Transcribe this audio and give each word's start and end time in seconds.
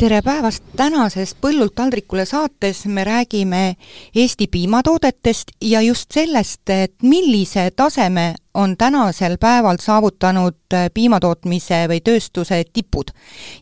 tere 0.00 0.22
päevast, 0.24 0.62
tänases 0.76 1.34
Põllult 1.36 1.74
taldrikule 1.76 2.24
saates 2.24 2.86
me 2.88 3.02
räägime 3.04 3.74
Eesti 4.16 4.46
piimatoodetest 4.46 5.50
ja 5.60 5.82
just 5.84 6.12
sellest, 6.12 6.70
et 6.70 6.94
millise 7.02 7.66
taseme 7.76 8.34
on 8.54 8.76
tänasel 8.80 9.36
päeval 9.40 9.76
saavutanud 9.80 10.76
piimatootmise 10.94 11.82
või 11.92 12.00
tööstuse 12.00 12.62
tipud. 12.72 13.10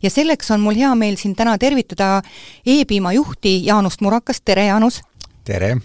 ja 0.02 0.10
selleks 0.10 0.51
on 0.51 0.60
mul 0.60 0.79
hea 0.79 0.95
meel 0.95 1.16
siin 1.16 1.34
täna 1.34 1.59
tervitada 1.59 2.23
E-piima 2.66 3.12
juhti 3.12 3.66
Jaanust 3.66 4.01
Murakast, 4.01 4.45
tere 4.45 4.66
Jaanus! 4.66 5.01
tere! 5.45 5.77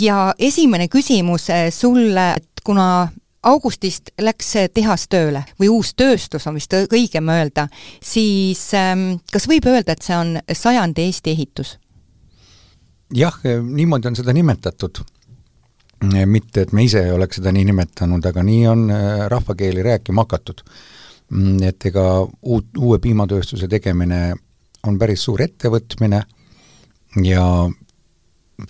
ja 0.00 0.34
esimene 0.38 0.88
küsimus 0.88 1.46
sulle, 1.70 2.32
et 2.36 2.64
kuna 2.64 3.08
augustist 3.46 4.10
läks 4.20 4.52
tehas 4.74 5.06
tööle 5.08 5.44
või 5.60 5.70
uus 5.70 5.94
tööstus 5.94 6.46
on 6.46 6.58
vist 6.58 6.74
õigem 6.76 7.30
öelda, 7.32 7.68
siis 8.02 8.68
ähm, 8.74 9.16
kas 9.32 9.48
võib 9.48 9.68
öelda, 9.70 9.94
et 9.94 10.06
see 10.06 10.16
on 10.16 10.36
sajandi 10.52 11.06
Eesti 11.06 11.34
ehitus? 11.36 11.76
jah, 13.14 13.36
niimoodi 13.62 14.08
on 14.08 14.16
seda 14.16 14.32
nimetatud. 14.32 14.98
mitte, 16.26 16.60
et 16.60 16.72
me 16.72 16.84
ise 16.84 17.00
oleks 17.12 17.38
seda 17.38 17.52
nii 17.52 17.64
nimetanud, 17.70 18.26
aga 18.26 18.42
nii 18.42 18.66
on 18.68 18.90
äh, 18.90 19.26
rahvakeeli 19.32 19.82
rääkima 19.82 20.26
hakatud. 20.26 20.60
Mm, 21.30 21.62
et 21.62 21.86
ega 21.86 22.26
uut, 22.42 22.66
uue 22.78 22.98
piimatööstuse 22.98 23.68
tegemine 23.68 24.34
on 24.86 24.98
päris 24.98 25.24
suur 25.24 25.42
ettevõtmine 25.42 26.20
ja 27.24 27.46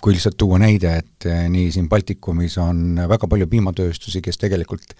kui 0.01 0.13
lihtsalt 0.13 0.37
tuua 0.37 0.59
näide, 0.59 0.97
et 1.01 1.25
eh, 1.29 1.45
nii 1.49 1.71
siin 1.71 1.89
Baltikumis 1.89 2.57
on 2.61 2.99
väga 3.09 3.27
palju 3.27 3.47
piimatööstusi, 3.47 4.21
kes 4.21 4.37
tegelikult 4.37 4.95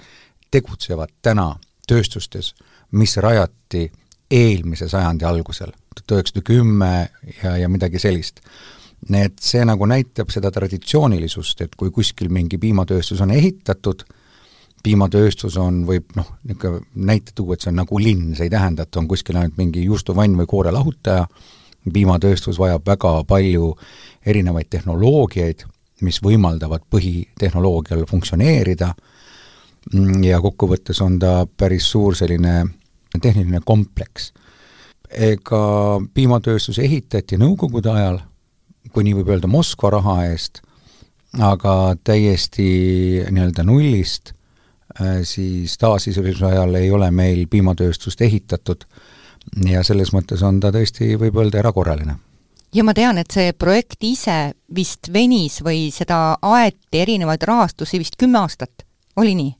tegutsevad 0.52 1.11
täna 1.21 1.53
tööstustes, 1.88 2.53
mis 2.91 3.17
rajati 3.23 3.88
eelmise 4.31 4.89
sajandi 4.91 5.27
algusel, 5.27 5.71
tuhat 5.95 6.17
üheksasada 6.17 6.43
kümme 6.47 6.91
ja, 7.43 7.58
ja 7.58 7.69
midagi 7.69 7.99
sellist. 7.99 8.41
et 9.13 9.39
see 9.39 9.63
nagu 9.65 9.85
näitab 9.85 10.31
seda 10.33 10.52
traditsioonilisust, 10.52 11.61
et 11.61 11.75
kui 11.75 11.91
kuskil 11.91 12.31
mingi 12.33 12.58
piimatööstus 12.58 13.21
on 13.21 13.31
ehitatud, 13.31 14.03
piimatööstus 14.83 15.58
on, 15.61 15.83
võib 15.88 16.15
noh, 16.15 16.31
niisugune 16.43 16.81
näite 17.08 17.35
tuua, 17.35 17.53
et 17.53 17.61
see 17.61 17.71
on 17.71 17.80
nagu 17.83 17.99
linn, 18.02 18.33
see 18.35 18.47
ei 18.47 18.53
tähenda, 18.53 18.88
et 18.88 18.99
on 18.99 19.08
kuskil 19.08 19.38
ainult 19.38 19.58
mingi 19.59 19.83
juustuvann 19.85 20.35
või 20.39 20.49
koorelahutaja, 20.49 21.27
piimatööstus 21.93 22.59
vajab 22.59 22.83
väga 22.88 23.13
palju 23.27 23.71
erinevaid 24.28 24.70
tehnoloogiaid, 24.70 25.64
mis 26.06 26.20
võimaldavad 26.23 26.83
põhitehnoloogial 26.92 28.06
funktsioneerida 28.09 28.92
ja 30.23 30.42
kokkuvõttes 30.44 31.00
on 31.02 31.17
ta 31.20 31.47
päris 31.58 31.88
suur 31.92 32.16
selline 32.16 32.66
tehniline 33.22 33.61
kompleks. 33.66 34.33
ega 35.09 35.59
piimatööstus 36.14 36.80
ehitati 36.83 37.38
Nõukogude 37.39 37.89
ajal, 37.89 38.17
kui 38.92 39.05
nii 39.08 39.16
võib 39.16 39.30
öelda, 39.31 39.48
Moskva 39.48 39.94
raha 39.95 40.17
eest, 40.28 40.59
aga 41.39 41.95
täiesti 42.03 42.67
nii-öelda 43.32 43.64
nullist, 43.64 44.33
äh, 44.99 45.23
siis 45.23 45.77
taasiseseisvuse 45.77 46.45
ajal 46.45 46.76
ei 46.76 46.92
ole 46.92 47.11
meil 47.11 47.45
piimatööstust 47.48 48.21
ehitatud 48.21 48.83
ja 49.71 49.83
selles 49.83 50.11
mõttes 50.11 50.44
on 50.44 50.59
ta 50.59 50.73
tõesti, 50.76 51.15
võib 51.15 51.39
öelda, 51.39 51.64
erakorraline 51.64 52.20
ja 52.73 52.83
ma 52.83 52.94
tean, 52.94 53.17
et 53.22 53.32
see 53.32 53.54
projekt 53.54 54.04
ise 54.04 54.54
vist 54.76 55.11
venis 55.14 55.61
või 55.66 55.88
seda 55.94 56.38
aeti 56.42 57.04
erinevaid 57.04 57.45
rahastusi 57.48 58.00
vist 58.02 58.17
kümme 58.20 58.42
aastat, 58.44 58.86
oli 59.17 59.36
nii? 59.38 59.54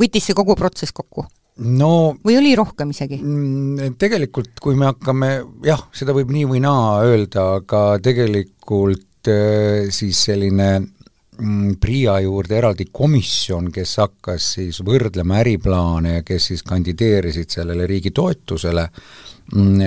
võttis 0.00 0.26
see 0.28 0.36
kogu 0.36 0.56
protsess 0.58 0.94
kokku? 0.94 1.26
no 1.62 1.90
või 2.24 2.38
oli 2.40 2.54
rohkem 2.58 2.90
isegi? 2.90 3.20
Mm, 3.22 3.94
tegelikult, 4.00 4.58
kui 4.62 4.76
me 4.78 4.90
hakkame, 4.90 5.30
jah, 5.66 5.86
seda 5.94 6.14
võib 6.16 6.32
nii 6.34 6.48
või 6.50 6.62
naa 6.64 7.04
öelda, 7.06 7.46
aga 7.60 7.84
tegelikult 8.02 9.30
äh, 9.30 9.92
siis 9.94 10.24
selline 10.26 10.70
mm, 10.80 11.76
PRIA 11.82 12.18
juurde 12.26 12.58
eraldi 12.58 12.88
komisjon, 12.92 13.70
kes 13.74 13.96
hakkas 14.02 14.50
siis 14.58 14.82
võrdlema 14.86 15.38
äriplaane 15.44 16.18
ja 16.18 16.26
kes 16.26 16.50
siis 16.50 16.66
kandideerisid 16.66 17.54
sellele 17.54 17.86
riigi 17.90 18.10
toetusele, 18.14 18.88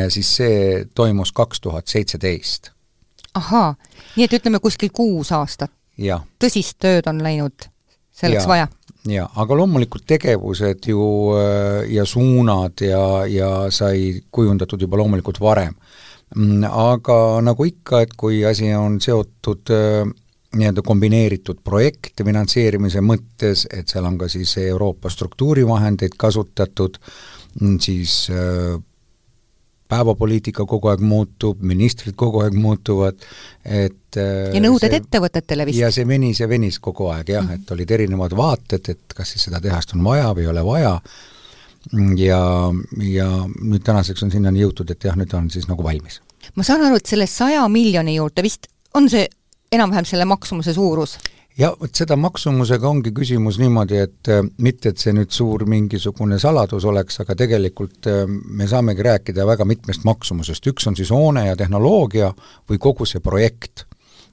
siis 0.09 0.35
see 0.35 0.85
toimus 0.95 1.31
kaks 1.31 1.61
tuhat 1.61 1.87
seitseteist. 1.87 2.71
ahaa, 3.33 3.75
nii 4.15 4.25
et 4.25 4.33
ütleme 4.39 4.59
kuskil 4.59 4.89
kuus 4.93 5.31
aastat? 5.31 5.71
tõsist 6.39 6.77
tööd 6.79 7.07
on 7.09 7.23
läinud 7.23 7.69
selleks 8.11 8.43
ja. 8.43 8.49
vaja? 8.49 8.67
jaa, 9.07 9.27
aga 9.35 9.57
loomulikult 9.57 10.05
tegevused 10.07 10.89
ju 10.91 11.07
äh, 11.37 11.87
ja 11.93 12.05
suunad 12.05 12.81
ja, 12.83 13.25
ja 13.29 13.49
sai 13.73 14.21
kujundatud 14.31 14.81
juba 14.81 14.99
loomulikult 14.99 15.39
varem. 15.41 15.75
Mm, 16.35 16.65
aga 16.67 17.17
nagu 17.45 17.67
ikka, 17.67 18.01
et 18.03 18.15
kui 18.19 18.41
asi 18.45 18.73
on 18.75 18.99
seotud 19.01 19.71
äh, 19.71 20.09
nii-öelda 20.57 20.83
kombineeritud 20.83 21.61
projekte 21.63 22.25
finantseerimise 22.27 23.03
mõttes, 23.03 23.65
et 23.71 23.87
seal 23.91 24.07
on 24.07 24.17
ka 24.19 24.29
siis 24.31 24.57
Euroopa 24.65 25.11
struktuurivahendeid 25.13 26.17
kasutatud, 26.19 26.99
mm, 27.61 27.79
siis 27.83 28.25
äh, 28.33 28.75
päevapoliitika 29.87 30.65
kogu 30.67 30.91
aeg 30.91 31.03
muutub, 31.05 31.61
ministrid 31.61 32.15
kogu 32.19 32.41
aeg 32.43 32.57
muutuvad, 32.59 33.23
et 33.63 34.19
äh, 34.19 34.51
ja 34.55 34.61
nõuded 34.63 34.91
see, 34.91 35.01
ettevõtetele 35.01 35.67
vist? 35.69 35.79
ja 35.79 35.91
see 35.93 36.07
venis 36.07 36.41
ja 36.43 36.49
venis 36.49 36.79
kogu 36.83 37.09
aeg 37.13 37.31
jah 37.31 37.43
mm, 37.43 37.49
-hmm. 37.49 37.63
et 37.67 37.71
olid 37.77 37.95
erinevad 37.97 38.35
vaated, 38.37 38.91
et 38.93 39.15
kas 39.15 39.33
siis 39.33 39.47
seda 39.47 39.61
tehast 39.63 39.95
on 39.95 40.03
vaja 40.03 40.33
või 40.35 40.47
ei 40.47 40.51
ole 40.53 40.65
vaja, 40.65 40.93
ja, 42.17 42.41
ja 43.13 43.29
nüüd 43.47 43.83
tänaseks 43.83 44.23
on 44.23 44.31
sinnani 44.31 44.65
jõutud, 44.65 44.91
et 44.91 45.03
jah, 45.03 45.15
nüüd 45.15 45.33
on 45.37 45.49
siis 45.53 45.67
nagu 45.71 45.83
valmis. 45.83 46.21
ma 46.55 46.63
saan 46.63 46.85
aru, 46.87 46.99
et 46.99 47.05
selle 47.05 47.27
saja 47.27 47.67
miljoni 47.71 48.15
juurde 48.15 48.43
vist 48.43 48.67
on 48.93 49.09
see 49.09 49.27
enam-vähem 49.71 50.05
selle 50.07 50.25
maksumuse 50.25 50.73
suurus? 50.73 51.17
Ja 51.57 51.71
vot 51.79 51.97
seda 51.97 52.17
maksumusega 52.19 52.89
ongi 52.89 53.11
küsimus 53.15 53.57
niimoodi, 53.61 53.99
et 54.05 54.31
äh, 54.31 54.43
mitte, 54.63 54.93
et 54.93 55.01
see 55.01 55.13
nüüd 55.15 55.33
suur 55.33 55.65
mingisugune 55.69 56.39
saladus 56.41 56.85
oleks, 56.89 57.21
aga 57.23 57.35
tegelikult 57.37 58.09
äh, 58.11 58.23
me 58.27 58.69
saamegi 58.69 59.05
rääkida 59.07 59.45
väga 59.47 59.67
mitmest 59.69 60.05
maksumusest, 60.07 60.71
üks 60.71 60.87
on 60.89 60.97
siis 60.99 61.11
hoone 61.13 61.47
ja 61.47 61.57
tehnoloogia 61.59 62.31
või 62.69 62.81
kogu 62.81 63.09
see 63.09 63.23
projekt. 63.23 63.85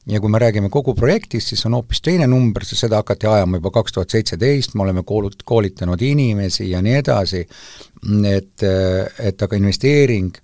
ja 0.06 0.20
kui 0.20 0.28
me 0.28 0.38
räägime 0.38 0.68
kogu 0.68 0.92
projektist, 0.94 1.48
siis 1.48 1.64
on 1.64 1.78
hoopis 1.78 2.02
teine 2.04 2.26
number, 2.28 2.64
sest 2.64 2.84
seda 2.84 2.98
hakati 3.00 3.26
ajama 3.26 3.56
juba 3.56 3.70
kaks 3.72 3.92
tuhat 3.92 4.10
seitseteist, 4.12 4.74
me 4.74 4.82
oleme 4.84 5.00
koolut-, 5.00 5.40
koolitanud 5.44 6.02
inimesi 6.02 6.66
ja 6.70 6.82
nii 6.84 6.98
edasi, 6.98 7.40
et, 8.28 8.66
äh, 8.68 9.28
et 9.30 9.42
aga 9.42 9.56
investeering 9.56 10.36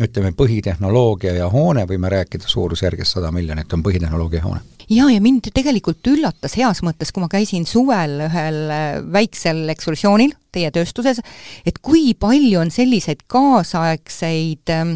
ütleme, 0.00 0.32
põhitehnoloogia 0.34 1.34
ja 1.36 1.48
hoone, 1.50 1.84
võime 1.86 2.10
rääkida 2.10 2.48
suurusjärgis 2.50 3.14
sada 3.16 3.30
miljonit 3.34 3.72
on 3.72 3.82
põhitehnoloogia 3.84 4.42
hoone. 4.42 4.62
Jaa, 4.90 5.08
ja 5.14 5.20
mind 5.24 5.48
tegelikult 5.54 6.04
üllatas 6.12 6.58
heas 6.58 6.82
mõttes, 6.84 7.12
kui 7.14 7.22
ma 7.22 7.28
käisin 7.32 7.64
suvel 7.68 8.18
ühel 8.26 8.58
äh, 8.68 8.98
väiksel 9.00 9.64
ekskursioonil 9.72 10.34
teie 10.52 10.68
tööstuses, 10.74 11.22
et 11.64 11.80
kui 11.80 12.12
palju 12.18 12.60
on 12.60 12.72
selliseid 12.74 13.24
kaasaegseid 13.32 14.74
ähm, 14.74 14.92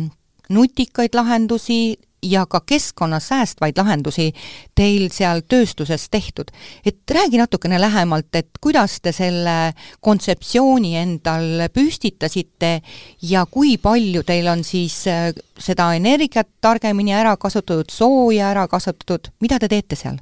nutikaid 0.52 1.16
lahendusi, 1.16 1.96
ja 2.22 2.46
ka 2.46 2.60
keskkonna 2.66 3.20
säästvaid 3.20 3.78
lahendusi 3.78 4.32
teil 4.74 5.08
seal 5.12 5.42
tööstuses 5.48 6.08
tehtud. 6.10 6.50
et 6.84 6.98
räägi 7.10 7.38
natukene 7.38 7.80
lähemalt, 7.80 8.34
et 8.34 8.48
kuidas 8.60 9.00
te 9.00 9.12
selle 9.12 9.72
kontseptsiooni 10.00 10.96
endal 10.96 11.68
püstitasite 11.72 12.82
ja 13.22 13.46
kui 13.46 13.76
palju 13.78 14.22
teil 14.22 14.48
on 14.48 14.64
siis 14.64 15.06
äh, 15.06 15.32
seda 15.58 15.92
energiat 15.94 16.48
targemini 16.60 17.14
ära 17.14 17.36
kasutatud, 17.36 17.90
sooja 17.90 18.50
ära 18.50 18.68
kasutatud, 18.68 19.30
mida 19.40 19.58
te 19.58 19.68
teete 19.68 19.96
seal? 19.96 20.18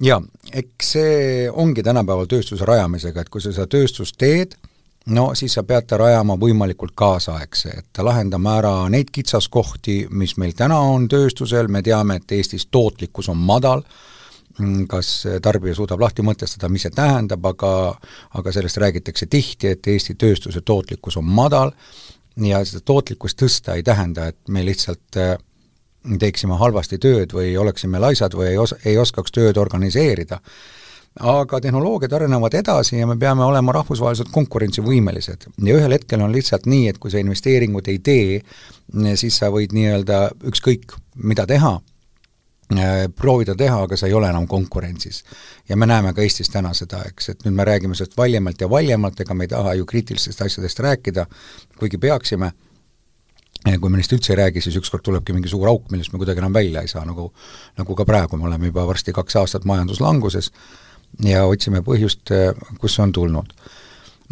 jaa, 0.00 0.20
eks 0.52 0.92
see 0.92 1.50
ongi 1.50 1.82
tänapäeval 1.82 2.28
tööstuse 2.28 2.64
rajamisega, 2.68 3.20
et 3.20 3.28
kui 3.32 3.40
sa 3.40 3.52
seda 3.52 3.66
tööstust 3.66 4.18
teed, 4.20 4.56
no 5.06 5.28
siis 5.34 5.54
sa 5.54 5.62
pead 5.62 5.86
ta 5.86 5.98
rajama 6.00 6.36
võimalikult 6.40 6.94
kaasaegse, 6.98 7.74
et 7.78 8.02
lahendama 8.02 8.56
ära 8.60 8.74
neid 8.92 9.12
kitsaskohti, 9.14 10.06
mis 10.10 10.36
meil 10.40 10.56
täna 10.56 10.80
on 10.80 11.08
tööstusel, 11.08 11.68
me 11.68 11.82
teame, 11.86 12.20
et 12.20 12.36
Eestis 12.38 12.66
tootlikkus 12.70 13.30
on 13.32 13.38
madal, 13.38 13.84
mm, 14.58 14.86
kas 14.90 15.12
tarbija 15.42 15.76
suudab 15.78 16.02
lahti 16.02 16.26
mõtestada, 16.26 16.70
mis 16.72 16.86
see 16.88 16.94
tähendab, 16.94 17.46
aga 17.46 17.72
aga 18.40 18.52
sellest 18.52 18.82
räägitakse 18.82 19.26
tihti, 19.30 19.74
et 19.74 19.86
Eesti 19.86 20.14
tööstuse 20.14 20.60
tootlikkus 20.60 21.16
on 21.16 21.24
madal 21.24 21.72
ja 22.44 22.64
seda 22.64 22.82
tootlikkust 22.84 23.38
tõsta 23.42 23.76
ei 23.76 23.82
tähenda, 23.82 24.28
et 24.32 24.48
me 24.48 24.64
lihtsalt 24.66 25.20
äh, 25.20 25.36
teeksime 26.18 26.58
halvasti 26.60 26.98
tööd 27.02 27.34
või 27.34 27.54
oleksime 27.58 28.00
laisad 28.02 28.34
või 28.36 28.52
ei 28.52 28.58
os-, 28.60 28.76
ei 28.84 28.98
oskaks 28.98 29.32
tööd 29.34 29.58
organiseerida. 29.58 30.40
Aga 31.20 31.60
tehnoloogiad 31.60 32.12
arenevad 32.12 32.54
edasi 32.54 32.98
ja 32.98 33.06
me 33.06 33.16
peame 33.16 33.44
olema 33.44 33.72
rahvusvaheliselt 33.72 34.28
konkurentsivõimelised. 34.32 35.46
ja 35.64 35.76
ühel 35.76 35.92
hetkel 35.92 36.20
on 36.20 36.32
lihtsalt 36.32 36.66
nii, 36.66 36.88
et 36.88 36.98
kui 36.98 37.10
sa 37.10 37.18
investeeringut 37.18 37.88
ei 37.88 37.98
tee, 37.98 38.40
siis 39.14 39.38
sa 39.38 39.50
võid 39.50 39.72
nii-öelda 39.72 40.30
ükskõik 40.50 40.98
mida 41.16 41.46
teha, 41.46 41.78
Äh, 42.74 43.06
proovida 43.14 43.54
teha, 43.54 43.76
aga 43.86 43.94
sa 43.94 44.08
ei 44.08 44.14
ole 44.18 44.26
enam 44.26 44.46
konkurentsis. 44.50 45.24
ja 45.68 45.76
me 45.76 45.86
näeme 45.86 46.12
ka 46.12 46.22
Eestis 46.22 46.48
täna 46.50 46.72
seda, 46.74 47.04
eks, 47.06 47.28
et 47.28 47.44
nüüd 47.46 47.54
me 47.54 47.64
räägime 47.64 47.94
sellest 47.94 48.16
valjemalt 48.18 48.60
ja 48.60 48.66
valjemalt, 48.70 49.20
ega 49.20 49.34
me 49.34 49.44
ei 49.44 49.48
taha 49.48 49.74
ju 49.78 49.86
kriitilistest 49.86 50.42
asjadest 50.42 50.80
rääkida, 50.82 51.26
kuigi 51.78 51.98
peaksime, 51.98 52.50
kui 53.80 53.90
me 53.90 54.00
neist 54.00 54.16
üldse 54.18 54.32
ei 54.32 54.40
räägi, 54.40 54.64
siis 54.66 54.80
ükskord 54.82 55.04
tulebki 55.06 55.36
mingi 55.36 55.48
suur 55.48 55.68
auk, 55.70 55.86
millest 55.94 56.10
me 56.10 56.18
kuidagi 56.18 56.42
enam 56.42 56.58
välja 56.58 56.82
ei 56.82 56.90
saa, 56.90 57.04
nagu 57.06 57.28
nagu 57.78 57.94
ka 57.94 58.04
praegu, 58.04 58.36
me 58.36 58.50
oleme 58.50 58.72
juba 58.72 58.86
varsti 58.90 59.14
kaks 59.14 59.38
aastat 59.44 59.64
majanduslanguses 59.64 60.50
ja 61.24 61.46
otsime 61.46 61.80
põhjust, 61.86 62.32
kust 62.80 62.98
see 62.98 63.04
on 63.06 63.12
tulnud. 63.12 63.52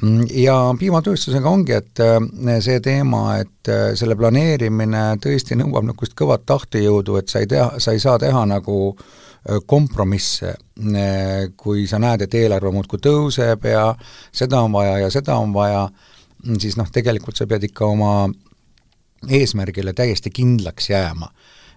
Mm, 0.03 0.25
ja 0.35 0.57
piimatööstusega 0.79 1.51
ongi, 1.51 1.77
et 1.77 2.01
äh, 2.03 2.17
see 2.65 2.81
teema, 2.83 3.37
et 3.45 3.71
äh, 3.71 3.93
selle 3.99 4.17
planeerimine 4.19 5.05
tõesti 5.23 5.55
nõuab 5.61 5.87
niisugust 5.87 6.17
kõvat 6.19 6.43
tahtejõudu, 6.51 7.21
et 7.21 7.31
sa 7.31 7.45
ei 7.45 7.51
tea, 7.51 7.69
sa 7.79 7.95
ei 7.95 8.03
saa 8.03 8.19
teha 8.19 8.43
nagu 8.51 8.79
äh, 8.91 9.61
kompromisse, 9.71 10.57
kui 11.61 11.87
sa 11.87 12.01
näed, 12.03 12.25
et 12.27 12.35
eelarve 12.35 12.73
muudkui 12.75 12.99
tõuseb 12.99 13.69
ja 13.71 13.93
seda 14.35 14.65
on 14.67 14.75
vaja 14.75 14.99
ja 15.05 15.13
seda 15.15 15.39
on 15.39 15.55
vaja, 15.55 15.87
mm, 16.43 16.59
siis 16.65 16.75
noh, 16.81 16.91
tegelikult 16.91 17.39
sa 17.39 17.47
pead 17.47 17.69
ikka 17.71 17.87
oma 17.87 18.15
eesmärgile 19.31 19.95
täiesti 19.95 20.35
kindlaks 20.35 20.91
jääma 20.91 21.31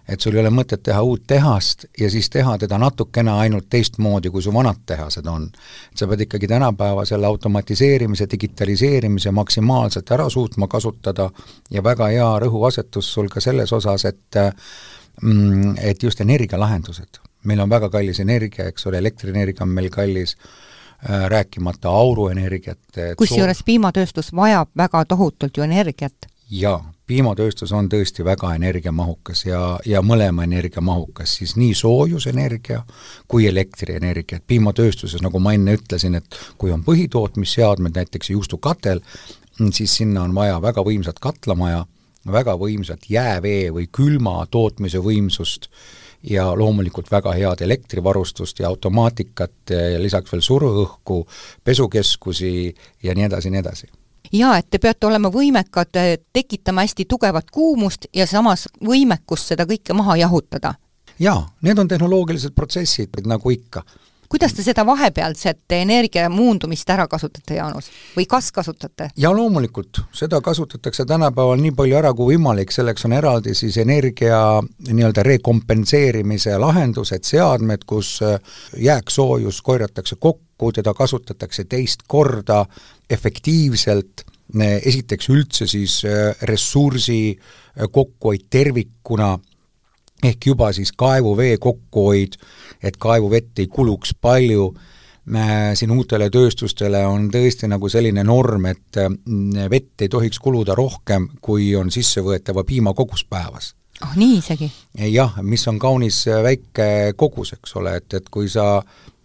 et 0.08 0.20
sul 0.20 0.36
ei 0.36 0.40
ole 0.40 0.50
mõtet 0.54 0.82
teha 0.82 1.02
uut 1.04 1.26
tehast 1.28 1.84
ja 2.00 2.08
siis 2.10 2.30
teha 2.32 2.56
teda 2.58 2.78
natukene 2.80 3.32
ainult 3.42 3.68
teistmoodi, 3.70 4.30
kui 4.32 4.42
su 4.42 4.52
vanad 4.54 4.80
tehased 4.86 5.26
on. 5.26 5.48
sa 5.94 6.06
pead 6.06 6.24
ikkagi 6.24 6.48
tänapäeva 6.48 7.04
selle 7.04 7.26
automatiseerimise, 7.26 8.26
digitaliseerimise 8.30 9.30
maksimaalselt 9.30 10.10
ära 10.10 10.28
suutma 10.30 10.68
kasutada 10.68 11.30
ja 11.70 11.84
väga 11.84 12.08
hea 12.14 12.28
rõhuasetus 12.44 13.12
sul 13.12 13.28
ka 13.28 13.40
selles 13.40 13.72
osas, 13.72 14.04
et 14.04 14.40
mm, 15.22 15.76
et 15.78 16.02
just 16.02 16.20
energialahendused. 16.20 17.20
meil 17.44 17.60
on 17.60 17.70
väga 17.70 17.90
kallis 17.90 18.20
energia, 18.20 18.66
eks 18.68 18.86
ole, 18.86 18.98
elektrienergia 18.98 19.62
on 19.62 19.68
meil 19.68 19.90
kallis, 19.90 20.36
äh, 21.04 21.28
rääkimata 21.28 21.88
auruenergiat. 21.88 22.78
kusjuures 23.16 23.62
piimatööstus 23.62 24.32
vajab 24.34 24.68
väga 24.76 25.04
tohutult 25.04 25.56
ju 25.56 25.62
energiat. 25.62 26.14
jaa 26.50 26.97
piimatööstus 27.08 27.72
on 27.72 27.88
tõesti 27.90 28.24
väga 28.24 28.52
energiamahukas 28.58 29.44
ja, 29.46 29.62
ja 29.88 30.02
mõlema 30.04 30.44
energiamahukas, 30.44 31.38
siis 31.40 31.56
nii 31.56 31.74
soojusenergia 31.76 32.82
kui 33.28 33.46
elektrienergia, 33.48 34.38
et 34.38 34.46
piimatööstuses, 34.46 35.22
nagu 35.24 35.40
ma 35.42 35.54
enne 35.56 35.78
ütlesin, 35.78 36.18
et 36.18 36.40
kui 36.60 36.72
on 36.74 36.84
põhitootmisseadmed, 36.86 37.96
näiteks 37.96 38.32
juustukatel, 38.34 39.00
siis 39.72 39.96
sinna 40.00 40.26
on 40.26 40.34
vaja 40.36 40.60
väga 40.62 40.84
võimsat 40.86 41.20
katlamaja, 41.22 41.86
väga 42.28 42.56
võimsat 42.60 43.08
jäävee 43.08 43.70
või 43.74 43.88
külma 43.92 44.42
tootmise 44.50 45.00
võimsust 45.02 45.70
ja 46.28 46.48
loomulikult 46.58 47.10
väga 47.10 47.32
head 47.38 47.62
elektrivarustust 47.64 48.58
ja 48.60 48.68
automaatikat 48.68 49.72
ja 49.72 50.02
lisaks 50.02 50.32
veel 50.32 50.42
suruõhku, 50.44 51.22
pesukeskusi 51.64 52.74
ja 53.02 53.14
nii 53.14 53.30
edasi, 53.30 53.54
nii 53.54 53.64
edasi 53.64 53.90
jaa, 54.32 54.56
et 54.58 54.66
te 54.70 54.78
peate 54.78 55.06
olema 55.06 55.30
võimekad 55.32 55.96
eh, 55.96 56.18
tekitama 56.32 56.84
hästi 56.86 57.04
tugevat 57.08 57.50
kuumust 57.50 58.06
ja 58.14 58.26
samas 58.26 58.68
võimekust 58.84 59.54
seda 59.54 59.66
kõike 59.66 59.94
maha 59.94 60.16
jahutada. 60.16 60.74
jaa, 61.18 61.48
need 61.62 61.78
on 61.78 61.88
tehnoloogilised 61.88 62.54
protsessid, 62.54 63.20
nagu 63.26 63.50
ikka. 63.50 63.82
Kuidas 64.28 64.54
te 64.54 64.62
seda 64.62 64.84
vahepealset 64.86 65.72
energia 65.76 66.28
muundumist 66.28 66.90
ära 66.90 67.06
kasutate, 67.08 67.56
Jaanus? 67.58 67.90
või 68.16 68.26
kas 68.28 68.50
kasutate? 68.52 69.10
ja 69.16 69.32
loomulikult, 69.34 70.02
seda 70.12 70.40
kasutatakse 70.44 71.06
tänapäeval 71.08 71.60
nii 71.62 71.74
palju 71.78 71.98
ära 71.98 72.12
kui 72.14 72.34
võimalik, 72.34 72.72
selleks 72.74 73.08
on 73.08 73.16
eraldi 73.18 73.54
siis 73.54 73.78
energia 73.82 74.40
nii-öelda 74.90 75.22
rekompenseerimise 75.26 76.58
lahendused, 76.58 77.24
seadmed, 77.24 77.84
kus 77.86 78.18
eh, 78.22 78.38
jääksoojus 78.76 79.62
korjatakse 79.62 80.16
kokku, 80.20 80.72
teda 80.72 80.94
kasutatakse 80.94 81.64
teist 81.64 82.04
korda 82.06 82.64
efektiivselt, 83.10 84.24
esiteks 84.58 85.28
üldse 85.28 85.66
siis 85.68 86.02
äh, 86.08 86.34
ressursi 86.48 87.36
äh, 87.36 87.86
kokkuhoid 87.92 88.48
tervikuna, 88.50 89.38
ehk 90.24 90.46
juba 90.46 90.72
siis 90.72 90.92
kaevuvee 90.92 91.56
kokkuhoid, 91.62 92.38
et 92.82 92.96
kaevuvett 92.96 93.58
ei 93.58 93.66
kuluks 93.66 94.14
palju, 94.20 94.72
siin 95.74 95.90
uutele 95.92 96.30
tööstustele 96.32 97.02
on 97.06 97.26
tõesti 97.30 97.68
nagu 97.68 97.88
selline 97.92 98.24
norm, 98.24 98.64
et 98.70 98.96
äh, 98.96 99.10
vett 99.70 100.00
ei 100.02 100.08
tohiks 100.08 100.40
kuluda 100.40 100.74
rohkem, 100.78 101.28
kui 101.40 101.74
on 101.76 101.92
sissevõetava 101.92 102.64
piima 102.64 102.94
kogus 102.96 103.26
päevas 103.28 103.74
oh, 104.04 104.16
nii 104.16 104.38
isegi? 104.38 104.70
jah, 105.08 105.38
mis 105.42 105.66
on 105.70 105.78
kaunis 105.78 106.24
väike 106.44 106.88
kogus, 107.16 107.54
eks 107.58 107.76
ole, 107.80 107.96
et, 108.00 108.18
et 108.20 108.28
kui 108.32 108.48
sa 108.52 108.82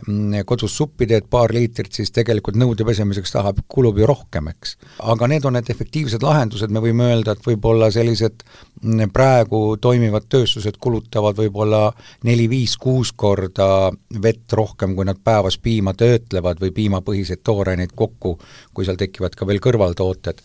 Mm, 0.08 0.42
kodus 0.46 0.74
suppi 0.76 1.06
teed 1.08 1.30
paar 1.32 1.54
liitrit, 1.56 1.94
siis 1.96 2.10
tegelikult 2.12 2.58
nõude 2.60 2.84
pesemiseks 2.84 3.32
tahab, 3.32 3.62
kulub 3.72 4.02
ju 4.02 4.08
rohkem, 4.10 4.50
eks. 4.52 4.74
aga 5.14 5.30
need 5.32 5.46
on 5.48 5.56
need 5.56 5.70
efektiivsed 5.72 6.26
lahendused, 6.26 6.74
me 6.74 6.82
võime 6.84 7.06
öelda, 7.12 7.36
et 7.38 7.46
võib-olla 7.46 7.88
sellised 7.94 8.44
mm, 8.82 9.14
praegu 9.16 9.62
toimivad 9.80 10.28
tööstused 10.28 10.80
kulutavad 10.84 11.40
võib-olla 11.40 11.86
neli-viis-kuus 12.28 13.14
korda 13.16 13.94
vett 14.26 14.58
rohkem, 14.60 14.98
kui 14.98 15.08
nad 15.08 15.22
päevas 15.24 15.60
piima 15.62 15.94
töötlevad 15.96 16.60
või 16.60 16.74
piimapõhiseid 16.76 17.46
tooraineid 17.46 17.96
kokku, 17.96 18.36
kui 18.74 18.90
seal 18.90 19.00
tekivad 19.00 19.38
ka 19.40 19.48
veel 19.48 19.64
kõrvaltooted. 19.64 20.44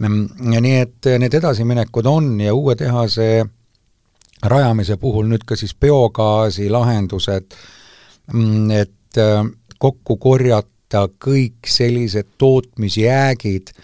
Mm, 0.00 0.26
nii 0.60 0.76
et 0.80 1.06
need 1.22 1.34
edasiminekud 1.38 2.06
on 2.10 2.40
ja 2.40 2.54
uue 2.54 2.74
tehase 2.76 3.44
rajamise 4.42 4.96
puhul 4.96 5.28
nüüd 5.30 5.44
ka 5.46 5.56
siis 5.56 5.74
biogaasi 5.78 6.66
lahendused, 6.70 7.54
Mm, 8.32 8.70
et 8.70 9.18
äh, 9.18 9.44
kokku 9.78 10.16
korjata 10.16 11.08
kõik 11.20 11.68
sellised 11.68 12.38
tootmisjäägid, 12.38 13.74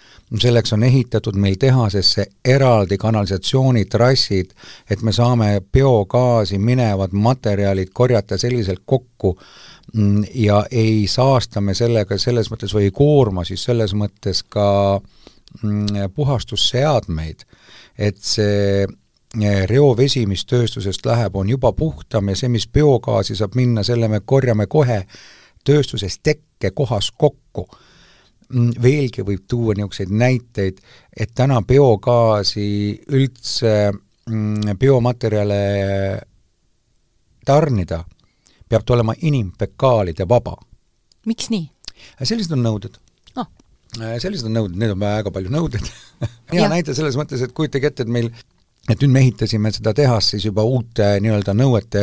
selleks 0.41 0.73
on 0.73 0.83
ehitatud 0.83 1.35
meil 1.37 1.59
tehasesse 1.59 2.25
eraldi 2.45 2.97
kanalisatsioonitrassid, 2.97 4.55
et 4.89 5.01
me 5.01 5.13
saame 5.13 5.61
biogaasi 5.73 6.57
minevad 6.57 7.13
materjalid 7.13 7.91
korjata 7.93 8.37
selliselt 8.37 8.81
kokku 8.85 9.37
mm, 9.93 10.23
ja 10.33 10.63
ei 10.71 11.05
saasta 11.07 11.61
me 11.61 11.77
sellega 11.77 12.17
selles 12.17 12.49
mõttes 12.49 12.73
või 12.73 12.89
ei 12.89 12.95
koorma 12.95 13.45
siis 13.45 13.63
selles 13.63 13.93
mõttes 13.93 14.41
ka 14.49 14.65
mm, 14.97 15.20
puhastusseadmeid, 16.15 17.45
et 17.97 18.17
see 18.23 18.85
reovesi, 19.67 20.25
mis 20.27 20.43
tööstusest 20.45 21.05
läheb, 21.05 21.35
on 21.35 21.49
juba 21.49 21.71
puhtam 21.71 22.29
ja 22.29 22.35
see, 22.35 22.49
mis 22.51 22.67
biogaasi 22.67 23.35
saab 23.39 23.55
minna, 23.55 23.83
selle 23.83 24.09
me 24.11 24.19
korjame 24.25 24.67
kohe 24.67 25.05
tööstuses 25.63 26.19
tekkekohas 26.23 27.11
kokku. 27.17 27.67
Mm, 28.51 28.73
veelgi 28.83 29.23
võib 29.23 29.45
tuua 29.47 29.75
niisuguseid 29.77 30.09
näiteid, 30.11 30.81
et 31.15 31.31
täna 31.35 31.61
biogaasi 31.63 32.65
üldse 33.15 33.91
mm, 33.91 34.75
biomaterjale 34.79 35.61
tarnida, 37.45 38.01
peab 38.67 38.83
ta 38.83 38.93
olema 38.97 39.15
inimfekaalide 39.21 40.27
vaba. 40.27 40.57
miks 41.25 41.49
nii? 41.49 41.69
sellised 42.23 42.51
on 42.51 42.63
nõuded. 42.65 42.97
Sellised 43.97 44.47
on 44.47 44.55
nõuded, 44.55 44.77
need 44.79 44.93
on 44.93 45.01
väga 45.01 45.33
palju 45.33 45.51
nõudeid 45.51 45.87
hea 46.53 46.67
näide 46.71 46.95
selles 46.95 47.17
mõttes, 47.19 47.41
et 47.43 47.55
kujutage 47.55 47.91
ette, 47.91 48.05
et 48.05 48.11
meil 48.11 48.31
et 48.89 48.97
nüüd 48.97 49.11
me 49.13 49.21
ehitasime 49.21 49.69
seda 49.73 49.93
tehast 49.93 50.33
siis 50.33 50.45
juba 50.47 50.63
uute 50.65 51.19
nii-öelda 51.21 51.53
nõuete 51.53 52.01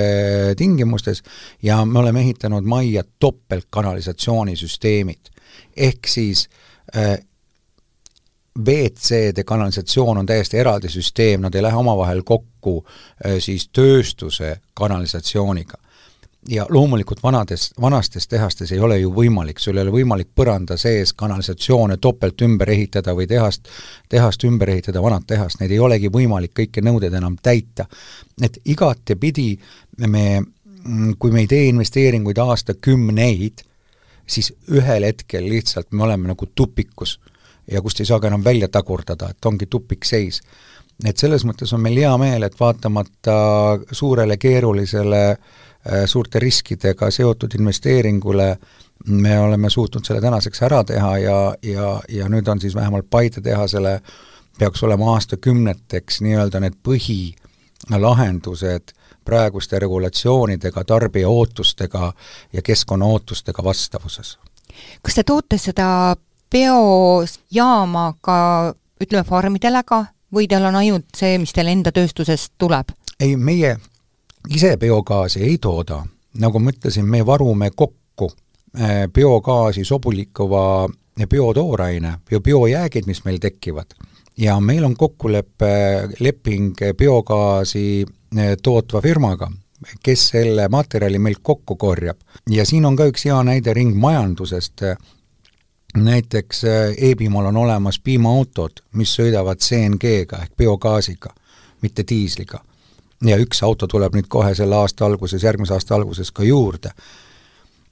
tingimustes 0.59 1.23
ja 1.65 1.85
me 1.85 1.99
oleme 1.99 2.21
ehitanud 2.23 2.65
majja 2.69 3.03
topeltkanalisatsioonisüsteemid. 3.19 5.31
ehk 5.77 6.07
siis 6.07 6.49
äh, 6.97 7.19
WC-de 8.59 9.45
kanalisatsioon 9.45 10.19
on 10.19 10.27
täiesti 10.27 10.59
eraldi 10.59 10.89
süsteem, 10.89 11.41
nad 11.41 11.55
ei 11.55 11.63
lähe 11.63 11.77
omavahel 11.77 12.23
kokku 12.23 12.87
äh, 12.87 12.91
siis 13.39 13.69
tööstuse 13.69 14.61
kanalisatsiooniga 14.75 15.79
ja 16.49 16.67
loomulikult 16.71 17.23
vanades, 17.23 17.75
vanastes 17.81 18.29
tehastes 18.29 18.73
ei 18.73 18.81
ole 18.81 18.99
ju 18.99 19.11
võimalik, 19.15 19.59
sul 19.61 19.77
ei 19.77 19.83
ole 19.85 19.93
võimalik 19.93 20.31
põranda 20.37 20.79
sees 20.81 21.13
kanalisatsioone 21.13 21.99
topelt 22.01 22.41
ümber 22.43 22.71
ehitada 22.73 23.13
või 23.17 23.27
tehast, 23.29 23.69
tehast 24.09 24.45
ümber 24.49 24.73
ehitada, 24.73 25.03
vanad 25.05 25.27
tehast, 25.29 25.61
neid 25.61 25.75
ei 25.77 25.81
olegi 25.81 26.09
võimalik 26.13 26.55
kõiki 26.61 26.85
nõudeid 26.85 27.15
enam 27.21 27.37
täita. 27.43 27.87
et 28.43 28.59
igatepidi 28.65 29.59
me, 30.07 30.43
kui 31.19 31.31
me 31.31 31.45
ei 31.45 31.47
tee 31.47 31.69
investeeringuid 31.69 32.39
aastakümneid, 32.39 33.65
siis 34.27 34.53
ühel 34.73 35.05
hetkel 35.05 35.45
lihtsalt 35.49 35.93
me 35.93 36.05
oleme 36.05 36.29
nagu 36.29 36.47
tupikus 36.55 37.19
ja 37.71 37.83
kust 37.83 38.01
ei 38.01 38.07
saa 38.07 38.21
ka 38.21 38.27
enam 38.27 38.45
välja 38.45 38.69
tagurdada, 38.69 39.31
et 39.31 39.45
ongi 39.45 39.67
tupikseis 39.67 40.43
et 41.05 41.17
selles 41.17 41.45
mõttes 41.45 41.71
on 41.75 41.81
meil 41.81 41.97
hea 42.01 42.17
meel, 42.19 42.43
et 42.43 42.61
vaatamata 42.61 43.35
suurele 43.93 44.37
keerulisele 44.37 45.25
äh, 45.31 45.67
suurte 46.07 46.39
riskidega 46.39 47.11
seotud 47.11 47.55
investeeringule 47.59 48.59
me 49.07 49.41
oleme 49.41 49.71
suutnud 49.71 50.05
selle 50.05 50.21
tänaseks 50.21 50.63
ära 50.63 50.85
teha 50.85 51.19
ja, 51.19 51.55
ja, 51.63 52.01
ja 52.09 52.29
nüüd 52.29 52.49
on 52.49 52.61
siis 52.61 52.75
vähemalt 52.75 53.07
Paide 53.11 53.41
tehasele 53.41 54.01
peaks 54.59 54.83
olema 54.83 55.13
aastakümneteks 55.15 56.21
nii-öelda 56.21 56.61
need 56.61 56.75
põhilahendused 56.89 58.83
praeguste 59.25 59.79
regulatsioonidega, 59.79 60.85
tarbija 60.85 61.29
ootustega 61.29 62.13
ja 62.53 62.63
keskkonna 62.63 63.07
ootustega 63.07 63.65
vastavuses. 63.65 64.39
kas 65.03 65.15
te 65.15 65.23
toote 65.23 65.59
seda 65.59 66.17
biojaama 66.51 68.15
ka 68.21 68.75
ütleme, 69.01 69.25
farmidele 69.25 69.83
ka 69.87 70.05
või 70.35 70.49
teil 70.49 70.65
on 70.65 70.77
ainult 70.77 71.05
see, 71.17 71.39
mis 71.39 71.53
teil 71.53 71.67
enda 71.69 71.93
tööstusest 71.93 72.53
tuleb? 72.59 72.89
ei, 73.21 73.37
meie 73.37 73.77
ise 74.55 74.77
biogaasi 74.77 75.43
ei 75.43 75.59
tooda, 75.59 76.03
nagu 76.39 76.59
ma 76.59 76.71
ütlesin, 76.71 77.07
me 77.07 77.27
varume 77.27 77.71
kokku 77.71 78.31
eh, 78.79 79.09
biogaasi 79.13 79.85
sobulikuva 79.85 80.89
biotooraine 81.31 82.15
ja 82.31 82.41
biojäägid, 82.41 83.07
mis 83.07 83.25
meil 83.25 83.39
tekivad. 83.39 83.87
ja 84.37 84.61
meil 84.61 84.85
on 84.85 84.97
kokkulepe, 84.97 86.09
leping 86.21 86.77
biogaasi 86.99 88.07
eh, 88.37 88.57
tootva 88.63 89.01
firmaga, 89.01 89.51
kes 90.03 90.29
selle 90.29 90.69
materjali 90.69 91.19
meilt 91.19 91.39
kokku 91.43 91.77
korjab. 91.77 92.19
ja 92.51 92.65
siin 92.65 92.85
on 92.85 92.97
ka 92.97 93.07
üks 93.07 93.25
hea 93.25 93.43
näide 93.43 93.75
ringmajandusest, 93.75 94.83
näiteks 95.97 96.65
äh, 96.65 96.95
e-piimal 97.11 97.47
on 97.47 97.57
olemas 97.57 97.99
piimaautod, 97.99 98.83
mis 98.93 99.15
sõidavad 99.17 99.63
CNG-ga 99.63 100.43
ehk 100.43 100.57
biogaasiga, 100.57 101.33
mitte 101.83 102.05
diisliga. 102.09 102.61
Ja 103.27 103.37
üks 103.37 103.63
auto 103.63 103.87
tuleb 103.87 104.15
nüüd 104.15 104.29
kohe 104.29 104.55
selle 104.55 104.77
aasta 104.77 105.07
alguses, 105.07 105.43
järgmise 105.43 105.75
aasta 105.75 105.95
alguses 105.95 106.31
ka 106.33 106.45
juurde. 106.45 106.91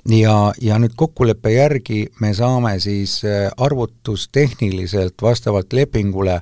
ja, 0.09 0.52
ja 0.61 0.78
nüüd 0.78 0.95
kokkuleppe 0.97 1.50
järgi 1.52 2.06
me 2.21 2.35
saame 2.35 2.80
siis 2.80 3.25
äh, 3.25 3.50
arvutustehniliselt 3.56 5.14
vastavalt 5.23 5.73
lepingule 5.73 6.40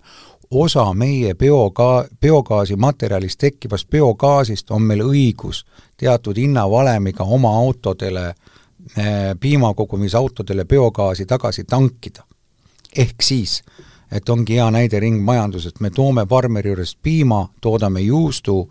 osa 0.51 0.93
meie 0.95 1.35
bioga-, 1.35 2.07
biogaasi 2.21 2.77
materjalist 2.77 3.39
tekkivast 3.39 3.91
biogaasist 3.91 4.71
on 4.71 4.83
meil 4.83 5.01
õigus 5.01 5.65
teatud 5.97 6.37
hinnavalemiga 6.37 7.25
oma 7.25 7.57
autodele 7.57 8.27
äh, 8.29 9.33
piimakogumisautodele 9.41 10.65
biogaasi 10.65 11.27
tagasi 11.27 11.65
tankida. 11.65 12.23
ehk 12.97 13.23
siis, 13.23 13.63
et 14.15 14.29
ongi 14.29 14.55
hea 14.55 14.67
näide 14.71 15.01
ringmajandusest, 15.01 15.81
me 15.81 15.91
toome 15.91 16.27
farmeri 16.31 16.71
juurest 16.71 16.99
piima, 17.03 17.49
toodame 17.61 18.01
juustu, 18.01 18.69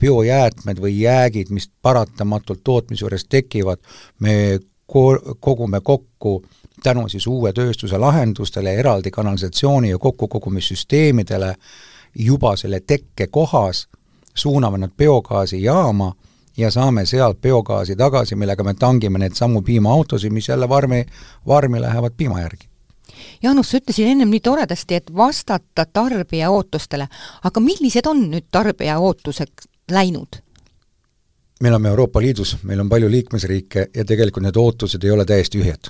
biojäätmed 0.00 0.80
või 0.80 1.00
jäägid, 1.00 1.50
mis 1.52 1.68
paratamatult 1.82 2.64
tootmise 2.64 3.04
juures 3.04 3.26
tekivad, 3.28 3.78
me 4.20 4.58
ko-, 4.86 5.36
kogume 5.40 5.80
kokku 5.80 6.42
tänu 6.82 7.08
siis 7.08 7.26
uue 7.26 7.52
tööstuse 7.52 7.98
lahendustele, 7.98 8.74
eraldi 8.74 9.10
kanalisatsiooni 9.10 9.90
ja 9.90 9.98
kokkukogumissüsteemidele 9.98 11.54
juba 12.14 12.56
selle 12.56 12.80
tekkekohas, 12.80 13.88
suuname 14.34 14.78
nad 14.78 14.90
biogaasijaama 14.96 16.12
ja 16.56 16.70
saame 16.70 17.06
sealt 17.06 17.40
biogaasi 17.40 17.96
tagasi, 17.96 18.36
millega 18.36 18.64
me 18.64 18.74
tangime 18.74 19.18
neid 19.18 19.36
samu 19.36 19.62
piimaautosid, 19.62 20.32
mis 20.32 20.48
jälle 20.48 20.68
varmi, 20.68 21.04
varmi 21.46 21.80
lähevad 21.80 22.12
piima 22.16 22.40
järgi. 22.40 22.68
Jaanus, 23.42 23.70
sa 23.70 23.80
ütlesid 23.80 24.10
ennem 24.10 24.30
nii 24.32 24.42
toredasti, 24.44 25.00
et 25.00 25.12
vastata 25.16 25.86
tarbija 25.86 26.50
ootustele, 26.50 27.08
aga 27.44 27.62
millised 27.62 28.06
on 28.06 28.26
nüüd 28.30 28.50
tarbija 28.50 28.98
ootused 28.98 29.68
läinud? 29.90 30.42
me 31.60 31.70
oleme 31.70 31.88
Euroopa 31.88 32.20
Liidus, 32.20 32.56
meil 32.62 32.80
on 32.80 32.88
palju 32.88 33.08
liikmesriike 33.10 33.86
ja 33.94 34.04
tegelikult 34.04 34.44
need 34.44 34.56
ootused 34.60 35.04
ei 35.04 35.10
ole 35.10 35.24
täiesti 35.24 35.60
ühed. 35.62 35.88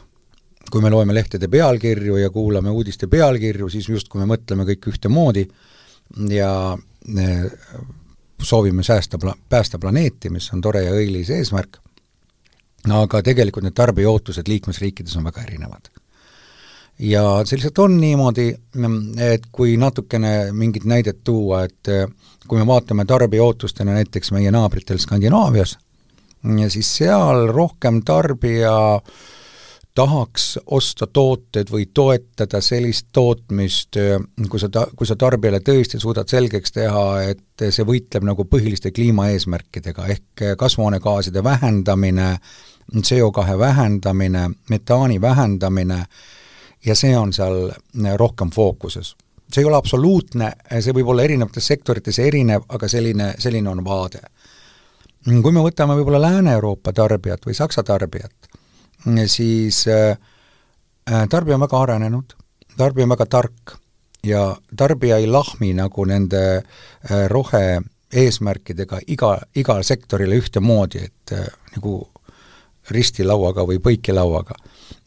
kui 0.70 0.82
me 0.82 0.90
loeme 0.90 1.14
lehtede 1.14 1.46
pealkirju 1.48 2.16
ja 2.16 2.30
kuulame 2.30 2.70
uudiste 2.70 3.06
pealkirju, 3.06 3.68
siis 3.70 3.88
justkui 3.88 4.18
me 4.20 4.26
mõtleme 4.34 4.64
kõik 4.66 4.88
ühtemoodi 4.90 5.44
ja 6.30 6.78
soovime 8.42 8.82
säästa, 8.82 9.18
päästa 9.48 9.78
planeeti, 9.78 10.30
mis 10.30 10.50
on 10.52 10.60
tore 10.60 10.82
ja 10.82 10.90
õilis 10.92 11.30
eesmärk, 11.30 11.78
aga 12.90 13.22
tegelikult 13.22 13.62
need 13.62 13.76
tarbija 13.78 14.10
ootused 14.10 14.48
liikmesriikides 14.48 15.16
on 15.16 15.24
väga 15.30 15.42
erinevad. 15.46 15.90
Ja 16.98 17.22
see 17.44 17.58
lihtsalt 17.58 17.78
on 17.84 17.96
niimoodi, 18.00 18.48
et 19.20 19.48
kui 19.52 19.76
natukene 19.76 20.52
mingit 20.52 20.84
näidet 20.84 21.22
tuua, 21.24 21.64
et 21.64 21.92
kui 22.48 22.58
me 22.58 22.66
vaatame 22.66 23.04
tarbija 23.04 23.44
ootustena 23.44 23.96
näiteks 23.98 24.32
meie 24.32 24.50
naabritel 24.54 24.98
Skandinaavias, 25.02 25.76
siis 26.68 26.92
seal 26.98 27.48
rohkem 27.52 28.02
tarbija 28.04 28.76
tahaks 29.96 30.58
osta 30.76 31.06
tooted 31.06 31.70
või 31.72 31.86
toetada 31.94 32.60
sellist 32.60 33.08
tootmist, 33.16 33.96
kui 34.50 34.60
sa 34.60 34.68
ta-, 34.68 34.86
kui 34.96 35.08
sa 35.08 35.16
tarbijale 35.16 35.62
tõesti 35.64 36.00
suudad 36.00 36.28
selgeks 36.28 36.74
teha, 36.76 37.04
et 37.32 37.66
see 37.72 37.86
võitleb 37.88 38.26
nagu 38.28 38.44
põhiliste 38.44 38.92
kliimaeesmärkidega, 38.92 40.08
ehk 40.12 40.44
kasvuhoonegaaside 40.60 41.44
vähendamine, 41.44 42.34
CO2 42.96 43.58
vähendamine, 43.58 44.50
metaani 44.70 45.20
vähendamine, 45.20 46.02
ja 46.86 46.94
see 46.94 47.16
on 47.18 47.32
seal 47.32 47.70
rohkem 48.16 48.50
fookuses. 48.50 49.16
see 49.52 49.62
ei 49.62 49.68
ole 49.68 49.76
absoluutne, 49.76 50.52
see 50.80 50.94
võib 50.94 51.12
olla 51.12 51.22
erinevates 51.22 51.66
sektorites 51.66 52.18
erinev, 52.18 52.64
aga 52.68 52.88
selline, 52.88 53.34
selline 53.38 53.70
on 53.70 53.84
vaade. 53.84 54.20
kui 55.42 55.52
me 55.52 55.62
võtame 55.62 55.96
võib-olla 55.98 56.20
Lääne-Euroopa 56.20 56.92
tarbijat 56.92 57.46
või 57.46 57.54
Saksa 57.54 57.82
tarbijat, 57.82 58.50
siis 59.26 59.86
äh, 59.88 60.18
äh, 61.10 61.28
tarbija 61.28 61.54
on 61.54 61.66
väga 61.66 61.82
arenenud, 61.82 62.36
tarbija 62.76 63.04
on 63.04 63.14
väga 63.14 63.26
tark 63.26 63.76
ja 64.24 64.56
tarbija 64.76 65.18
ei 65.18 65.26
lahmi 65.26 65.72
nagu 65.74 66.04
nende 66.04 66.42
äh, 66.56 67.26
rohe 67.28 67.80
eesmärkidega 68.12 69.00
iga, 69.06 69.38
igale 69.54 69.82
sektorile 69.82 70.38
ühtemoodi, 70.38 71.02
et 71.04 71.32
nagu 71.74 71.98
ristilauaga 72.90 73.66
või 73.66 73.78
põikilauaga. 73.82 74.54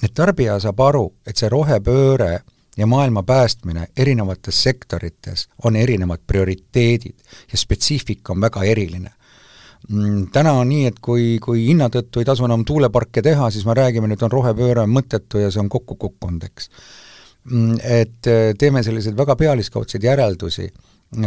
et 0.03 0.13
tarbija 0.13 0.59
saab 0.59 0.79
aru, 0.79 1.13
et 1.27 1.37
see 1.37 1.49
rohepööre 1.49 2.39
ja 2.77 2.87
maailma 2.87 3.23
päästmine 3.23 3.87
erinevates 3.97 4.63
sektorites 4.63 5.47
on 5.63 5.75
erinevad 5.75 6.19
prioriteedid 6.27 7.15
ja 7.51 7.57
spetsiifika 7.57 8.33
on 8.33 8.41
väga 8.41 8.63
eriline. 8.63 9.11
Mm, 9.89 10.27
täna 10.31 10.53
on 10.59 10.69
nii, 10.69 10.85
et 10.85 10.99
kui, 11.01 11.39
kui 11.43 11.65
hinna 11.67 11.87
tõttu 11.89 12.21
ei 12.21 12.27
tasu 12.27 12.45
enam 12.45 12.65
tuuleparke 12.67 13.21
teha, 13.25 13.49
siis 13.51 13.65
me 13.65 13.73
räägime, 13.77 14.09
nüüd 14.11 14.23
on 14.23 14.31
rohepööre 14.31 14.85
mõttetu 14.87 15.39
ja 15.41 15.51
see 15.51 15.61
on 15.63 15.69
kokku 15.71 15.95
kukkunud, 15.95 16.43
eks. 16.45 16.69
Mm, 17.49 17.79
et 17.83 18.27
äh, 18.27 18.51
teeme 18.59 18.83
selliseid 18.83 19.17
väga 19.17 19.35
pealiskaudseid 19.39 20.03
järeldusi. 20.03 20.69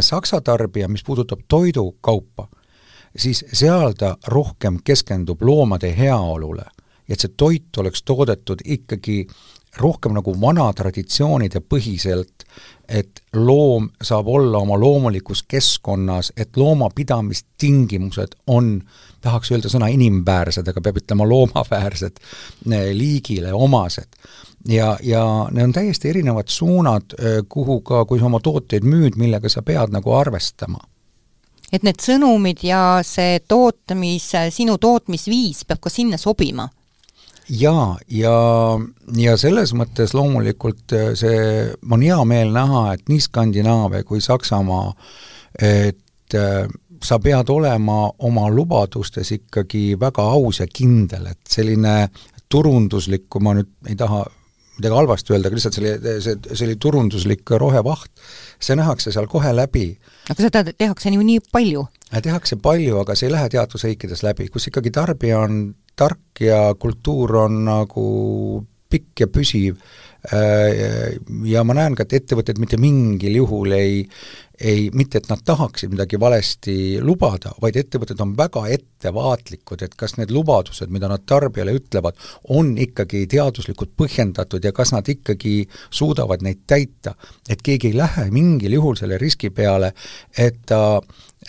Saksa 0.00 0.40
tarbija, 0.44 0.88
mis 0.88 1.02
puudutab 1.02 1.40
toidukaupa, 1.48 2.46
siis 3.16 3.44
seal 3.52 3.92
ta 3.98 4.16
rohkem 4.26 4.78
keskendub 4.84 5.42
loomade 5.42 5.94
heaolule 5.96 6.64
et 7.12 7.20
see 7.20 7.34
toit 7.36 7.76
oleks 7.78 8.02
toodetud 8.08 8.62
ikkagi 8.64 9.26
rohkem 9.80 10.12
nagu 10.12 10.34
vana 10.40 10.66
traditsioonide 10.76 11.62
põhiselt, 11.64 12.44
et 12.88 13.22
loom 13.32 13.86
saab 14.04 14.28
olla 14.28 14.60
oma 14.60 14.76
loomulikus 14.76 15.46
keskkonnas, 15.48 16.32
et 16.36 16.56
loomapidamistingimused 16.60 18.36
on, 18.52 18.74
tahaks 19.24 19.52
öelda 19.54 19.72
sõna 19.72 19.88
inimväärsed, 19.94 20.68
aga 20.68 20.84
peab 20.84 21.00
ütlema 21.00 21.24
loomaväärsed, 21.28 22.20
liigile 22.92 23.54
omased. 23.56 24.20
ja, 24.68 24.98
ja 25.02 25.24
need 25.50 25.70
on 25.70 25.72
täiesti 25.72 26.12
erinevad 26.12 26.52
suunad, 26.52 27.16
kuhu 27.48 27.80
ka, 27.80 28.04
kui 28.04 28.20
sa 28.20 28.28
oma 28.28 28.40
tooteid 28.44 28.84
müüd, 28.84 29.16
millega 29.16 29.48
sa 29.48 29.62
pead 29.62 29.96
nagu 29.96 30.12
arvestama 30.12 30.84
et 31.72 31.82
need 31.86 32.00
sõnumid 32.04 32.62
ja 32.66 33.00
see 33.06 33.40
tootmis, 33.48 34.28
sinu 34.52 34.78
tootmisviis 34.78 35.64
peab 35.64 35.80
ka 35.82 35.92
sinna 35.92 36.20
sobima 36.20 36.68
jaa, 37.48 37.96
ja, 38.08 38.36
ja 39.18 39.36
selles 39.40 39.72
mõttes 39.76 40.14
loomulikult 40.16 40.94
äh, 40.96 41.10
see, 41.18 41.40
on 41.90 42.04
hea 42.04 42.20
meel 42.28 42.52
näha, 42.54 42.84
et 42.94 43.08
nii 43.10 43.20
Skandinaavia 43.22 44.06
kui 44.08 44.22
Saksamaa, 44.24 44.92
et 45.58 46.38
äh, 46.38 46.68
sa 47.02 47.18
pead 47.22 47.50
olema 47.50 48.04
oma 48.22 48.46
lubadustes 48.50 49.32
ikkagi 49.38 49.96
väga 50.00 50.24
aus 50.36 50.62
ja 50.62 50.68
kindel, 50.70 51.26
et 51.32 51.40
selline 51.50 51.96
turunduslik, 52.52 53.26
kui 53.32 53.42
ma 53.42 53.56
nüüd 53.56 53.72
ei 53.88 53.98
taha 53.98 54.22
midagi 54.78 54.96
halvasti 54.96 55.34
öelda, 55.34 55.48
aga 55.48 55.58
lihtsalt 55.58 55.76
see 55.76 55.84
oli, 55.84 56.16
see, 56.24 56.36
see 56.52 56.66
oli 56.68 56.78
turunduslik 56.80 57.54
rohevaht, 57.60 58.10
see 58.62 58.76
nähakse 58.78 59.12
seal 59.14 59.28
kohe 59.30 59.52
läbi. 59.56 59.90
Aga 60.32 60.48
seda 60.48 60.64
tehakse 60.72 61.12
ju 61.12 61.24
nii 61.24 61.42
palju? 61.52 61.86
tehakse 62.22 62.58
palju, 62.60 62.98
aga 63.00 63.16
see 63.16 63.28
ei 63.28 63.34
lähe 63.34 63.48
teadusriikides 63.52 64.24
läbi, 64.26 64.48
kus 64.52 64.68
ikkagi 64.68 64.92
tarbija 64.92 65.40
on 65.46 65.64
tark 65.96 66.40
ja 66.40 66.74
kultuur 66.80 67.36
on 67.46 67.62
nagu 67.66 68.06
pikk 68.92 69.24
ja 69.24 69.28
püsiv 69.32 69.78
äh, 70.28 71.16
ja 71.48 71.64
ma 71.64 71.76
näen 71.76 71.96
ka, 71.96 72.04
et 72.04 72.18
ettevõtted 72.20 72.60
mitte 72.60 72.80
mingil 72.80 73.38
juhul 73.40 73.72
ei, 73.76 74.02
ei, 74.62 74.90
mitte 74.94 75.18
et 75.18 75.28
nad 75.30 75.40
tahaksid 75.44 75.90
midagi 75.90 76.18
valesti 76.20 76.74
lubada, 77.02 77.50
vaid 77.62 77.76
ettevõtted 77.80 78.20
on 78.22 78.34
väga 78.38 78.62
ettevaatlikud, 78.76 79.82
et 79.82 79.96
kas 79.98 80.14
need 80.18 80.30
lubadused, 80.34 80.90
mida 80.94 81.10
nad 81.10 81.24
tarbijale 81.26 81.74
ütlevad, 81.78 82.18
on 82.54 82.76
ikkagi 82.78 83.24
teaduslikult 83.32 83.96
põhjendatud 83.98 84.62
ja 84.62 84.72
kas 84.76 84.94
nad 84.94 85.08
ikkagi 85.08 85.66
suudavad 85.90 86.44
neid 86.46 86.62
täita. 86.66 87.14
et 87.48 87.62
keegi 87.62 87.90
ei 87.90 87.96
lähe 87.96 88.30
mingil 88.30 88.78
juhul 88.78 88.96
selle 88.96 89.18
riski 89.18 89.50
peale, 89.50 89.92
et 90.38 90.62
ta 90.66 91.00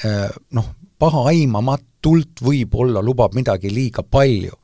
äh, 0.05 0.29
noh, 0.51 0.73
pahaaimamatult 0.99 2.41
võib-olla 2.41 3.01
lubab 3.01 3.35
midagi 3.35 3.69
liiga 3.69 4.03
palju. 4.03 4.57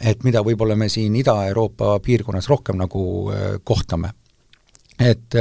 et 0.00 0.24
mida 0.24 0.42
võib-olla 0.42 0.76
me 0.76 0.88
siin 0.88 1.14
Ida-Euroopa 1.16 2.00
piirkonnas 2.04 2.48
rohkem 2.48 2.76
nagu 2.76 3.30
äh, 3.30 3.60
kohtame 3.64 4.12
et, 5.00 5.36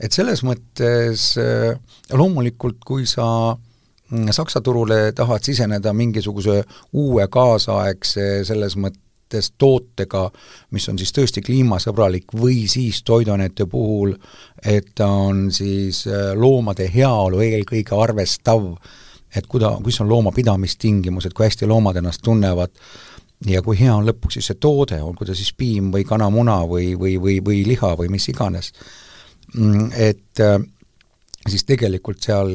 et 0.00 0.12
selles 0.12 0.42
mõttes 0.46 1.26
loomulikult, 2.12 2.80
kui 2.86 3.06
sa 3.06 3.26
mm, 4.10 4.32
Saksa 4.34 4.60
turule 4.60 5.12
tahad 5.16 5.44
siseneda 5.46 5.92
mingisuguse 5.96 6.62
uue 6.92 7.26
kaasaegse 7.30 8.44
selles 8.44 8.76
mõttes 8.76 9.52
tootega, 9.58 10.24
mis 10.74 10.88
on 10.90 10.98
siis 10.98 11.12
tõesti 11.14 11.42
kliimasõbralik, 11.46 12.32
või 12.34 12.64
siis 12.68 13.02
toiduainete 13.06 13.66
puhul, 13.70 14.16
et 14.66 14.90
ta 14.94 15.06
on 15.06 15.50
siis 15.54 16.02
äh, 16.10 16.32
loomade 16.34 16.90
heaolu 16.94 17.40
eelkõige 17.46 17.94
arvestav, 17.94 18.72
et 19.36 19.46
kuida-, 19.46 19.76
mis 19.86 20.00
on 20.02 20.10
loomapidamistingimused, 20.10 21.32
kui 21.32 21.46
hästi 21.46 21.70
loomad 21.70 22.00
ennast 22.02 22.24
tunnevad, 22.26 22.74
ja 23.46 23.62
kui 23.62 23.78
hea 23.80 23.94
on 23.94 24.08
lõpuks 24.08 24.36
siis 24.38 24.50
see 24.50 24.58
toode, 24.60 25.00
olgu 25.02 25.24
ta 25.24 25.36
siis 25.36 25.52
piim 25.56 25.92
või 25.94 26.04
kanamuna 26.08 26.60
või, 26.68 26.92
või, 26.98 27.16
või, 27.20 27.38
või 27.44 27.62
liha 27.68 27.94
või 27.96 28.10
mis 28.12 28.28
iganes, 28.32 28.72
mm, 29.54 29.88
et 29.96 30.42
äh, 30.44 30.58
siis 31.48 31.64
tegelikult 31.64 32.20
seal 32.22 32.50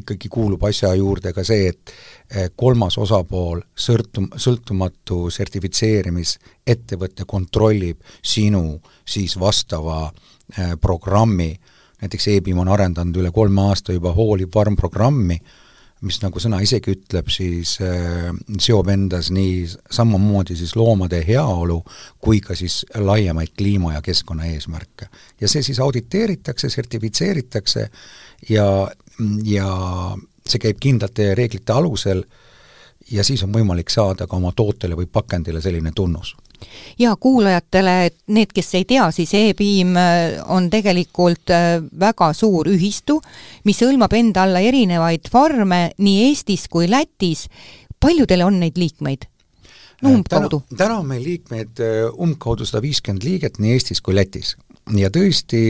ikkagi 0.00 0.28
kuulub 0.32 0.64
asja 0.66 0.94
juurde 0.98 1.32
ka 1.36 1.44
see, 1.46 1.68
et 1.70 1.92
äh, 2.34 2.48
kolmas 2.56 2.98
osapool, 2.98 3.62
sõltum-, 3.78 4.32
sõltumatu 4.36 5.28
sertifitseerimisettevõte 5.34 7.28
kontrollib 7.30 8.02
sinu 8.22 8.80
siis 9.06 9.38
vastava 9.40 10.08
äh, 10.08 10.74
programmi, 10.80 11.52
näiteks 12.02 12.32
e-piim 12.34 12.58
on 12.58 12.72
arendanud 12.74 13.22
üle 13.22 13.30
kolme 13.32 13.68
aasta 13.70 13.94
juba 13.94 14.12
Hooli 14.12 14.50
farm 14.52 14.76
programmi, 14.76 15.38
mis 16.04 16.20
nagu 16.22 16.40
sõna 16.42 16.60
isegi 16.64 16.92
ütleb, 16.94 17.30
siis 17.32 17.76
äh, 17.84 18.28
seob 18.60 18.90
endas 18.92 19.30
nii 19.34 19.64
samamoodi 19.92 20.56
siis 20.58 20.74
loomade 20.76 21.22
heaolu 21.26 21.80
kui 22.22 22.40
ka 22.44 22.56
siis 22.58 22.82
laiemaid 22.94 23.54
kliima- 23.58 23.94
ja 23.94 24.02
keskkonnaeesmärke. 24.04 25.08
ja 25.40 25.48
see 25.48 25.62
siis 25.62 25.80
auditeeritakse, 25.80 26.70
sertifitseeritakse 26.70 27.88
ja, 28.48 28.68
ja 29.44 29.68
see 30.46 30.60
käib 30.60 30.80
kindlate 30.80 31.34
reeglite 31.34 31.72
alusel 31.72 32.24
ja 33.10 33.24
siis 33.24 33.42
on 33.44 33.52
võimalik 33.52 33.90
saada 33.90 34.26
ka 34.26 34.36
oma 34.36 34.52
tootele 34.56 34.96
või 34.96 35.06
pakendile 35.10 35.60
selline 35.60 35.92
tunnus 35.94 36.34
ja 36.98 37.14
kuulajatele, 37.20 37.94
et 38.06 38.16
need, 38.34 38.52
kes 38.54 38.74
ei 38.78 38.86
tea, 38.88 39.06
siis 39.14 39.34
e-piim 39.38 39.94
äh, 39.98 40.38
on 40.52 40.68
tegelikult 40.72 41.52
äh, 41.54 41.78
väga 42.00 42.32
suur 42.36 42.68
ühistu, 42.72 43.20
mis 43.64 43.82
hõlmab 43.84 44.14
enda 44.16 44.44
alla 44.46 44.62
erinevaid 44.64 45.30
farme 45.32 45.86
nii 45.98 46.28
Eestis 46.28 46.68
kui 46.70 46.88
Lätis. 46.90 47.48
palju 48.00 48.26
teil 48.26 48.44
on 48.44 48.60
neid 48.60 48.78
liikmeid? 48.78 49.26
no 50.02 50.10
äh, 50.10 50.14
umbkaudu. 50.14 50.62
täna 50.76 50.98
on 51.00 51.08
meil 51.08 51.24
liikmeid 51.24 51.82
umbkaudu 52.18 52.66
sada 52.68 52.82
viiskümmend 52.82 53.24
liiget 53.24 53.58
nii 53.58 53.72
Eestis 53.72 54.00
kui 54.00 54.14
Lätis. 54.14 54.56
ja 54.96 55.10
tõesti 55.10 55.64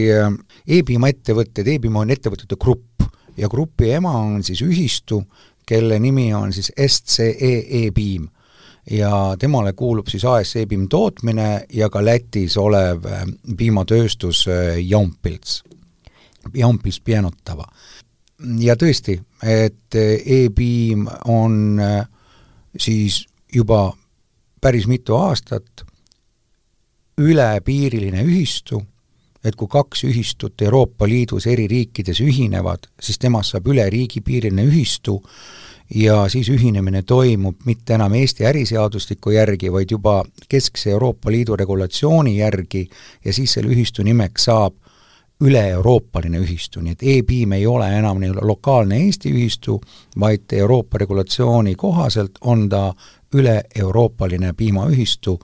e-piima 0.67 1.09
ettevõtted, 1.09 1.67
e-piim 1.67 1.95
on 1.95 2.11
ettevõtete 2.11 2.59
grupp 2.59 3.09
ja 3.37 3.49
grupi 3.49 3.91
ema 3.91 4.13
on 4.19 4.43
siis 4.43 4.61
ühistu, 4.61 5.23
kelle 5.65 5.99
nimi 5.99 6.33
on 6.33 6.53
siis 6.53 6.71
SCE 6.71 7.53
e-piim 7.83 8.29
ja 8.91 9.35
temale 9.39 9.73
kuulub 9.73 10.07
siis 10.07 10.25
AS 10.25 10.55
E-piim 10.55 10.87
tootmine 10.89 11.65
ja 11.73 11.89
ka 11.89 12.05
Lätis 12.05 12.57
olev 12.57 13.05
äh, 13.05 13.23
piimatööstus 13.57 14.45
äh, 14.47 14.77
Jaumpils, 14.79 15.63
Jaumpils 16.53 16.99
Pienotava. 16.99 17.65
ja 18.59 18.75
tõesti, 18.75 19.19
et 19.43 19.95
äh, 19.95 20.21
E-piim 20.25 21.07
on 21.25 21.81
siis 22.77 23.25
juba 23.53 23.93
päris 24.61 24.87
mitu 24.87 25.15
aastat 25.15 25.85
ülepiiriline 27.17 28.23
ühistu, 28.23 28.81
et 29.43 29.55
kui 29.55 29.69
kaks 29.71 30.03
ühistut 30.03 30.61
Euroopa 30.61 31.07
Liidus 31.07 31.47
eri 31.47 31.67
riikides 31.67 32.19
ühinevad, 32.21 32.89
siis 33.01 33.19
temast 33.21 33.53
saab 33.53 33.69
üle 33.71 33.85
riigipiiriline 33.89 34.65
ühistu, 34.67 35.21
ja 35.93 36.29
siis 36.29 36.49
ühinemine 36.49 37.01
toimub 37.01 37.55
mitte 37.65 37.93
enam 37.93 38.13
Eesti 38.13 38.45
äriseadustiku 38.45 39.31
järgi, 39.31 39.71
vaid 39.71 39.91
juba 39.91 40.23
keskse 40.49 40.91
Euroopa 40.91 41.31
Liidu 41.31 41.55
regulatsiooni 41.55 42.37
järgi 42.37 42.89
ja 43.25 43.33
siis 43.33 43.53
selle 43.53 43.73
ühistu 43.73 44.03
nimeks 44.03 44.49
saab 44.49 44.73
üle-euroopaline 45.41 46.39
ühistu, 46.39 46.81
nii 46.81 46.95
et 46.95 47.03
e-piim 47.03 47.51
ei 47.57 47.67
ole 47.67 47.89
enam 47.97 48.21
nii 48.23 48.37
lokaalne 48.41 49.01
Eesti 49.03 49.33
ühistu, 49.35 49.81
vaid 50.19 50.53
Euroopa 50.53 50.97
regulatsiooni 50.97 51.75
kohaselt 51.75 52.39
on 52.41 52.69
ta 52.69 52.93
üle-euroopaline 53.35 54.53
piimaühistu 54.53 55.39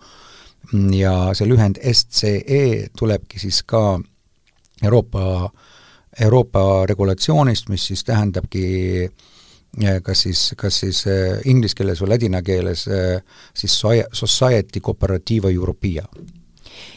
ja 0.96 1.34
see 1.36 1.50
lühend 1.50 1.82
SCE 1.92 2.88
tulebki 2.98 3.40
siis 3.40 3.64
ka 3.68 4.00
Euroopa, 4.84 5.50
Euroopa 6.22 6.86
regulatsioonist, 6.86 7.70
mis 7.70 7.86
siis 7.92 8.04
tähendabki 8.04 8.64
äh, 9.04 9.31
kas 10.04 10.26
siis, 10.28 10.52
kas 10.58 10.82
siis 10.84 11.06
äh, 11.08 11.40
inglise 11.48 11.78
keeles 11.80 12.02
või 12.04 12.12
ladina 12.12 12.42
keeles 12.44 12.88
äh, 12.92 13.22
siis 13.56 13.78
Society 14.12 14.82
Cooperativa 14.84 15.50
Europea 15.50 16.04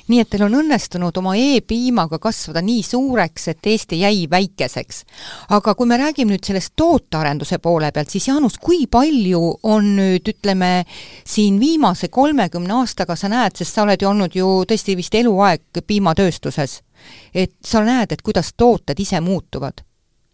nii 0.08 0.20
et 0.20 0.28
teil 0.30 0.44
on 0.46 0.56
õnnestunud 0.58 1.16
oma 1.20 1.34
e-piimaga 1.38 2.18
kasvada 2.22 2.62
nii 2.64 2.82
suureks, 2.84 3.48
et 3.52 3.68
Eesti 3.72 4.00
jäi 4.00 4.26
väikeseks. 4.30 5.04
aga 5.56 5.74
kui 5.74 5.87
me 5.87 5.96
räägime 6.00 6.34
nüüd 6.34 6.44
sellest 6.44 6.74
tootearenduse 6.76 7.58
poole 7.58 7.90
pealt, 7.92 8.10
siis 8.10 8.28
Jaanus, 8.28 8.58
kui 8.58 8.87
palju 8.87 9.42
on 9.62 9.94
nüüd 9.96 10.28
ütleme, 10.34 10.84
siin 11.24 11.60
viimase 11.60 12.08
kolmekümne 12.08 12.74
aastaga 12.80 13.16
sa 13.16 13.28
näed, 13.28 13.56
sest 13.56 13.74
sa 13.74 13.82
oled 13.82 14.02
ju 14.02 14.08
olnud 14.08 14.34
ju 14.34 14.50
tõesti 14.68 14.96
vist 14.96 15.14
eluaeg 15.14 15.82
piimatööstuses, 15.87 16.80
et 17.34 17.56
sa 17.64 17.84
näed, 17.84 18.12
et 18.12 18.22
kuidas 18.22 18.52
tooted 18.56 19.00
ise 19.00 19.20
muutuvad 19.20 19.84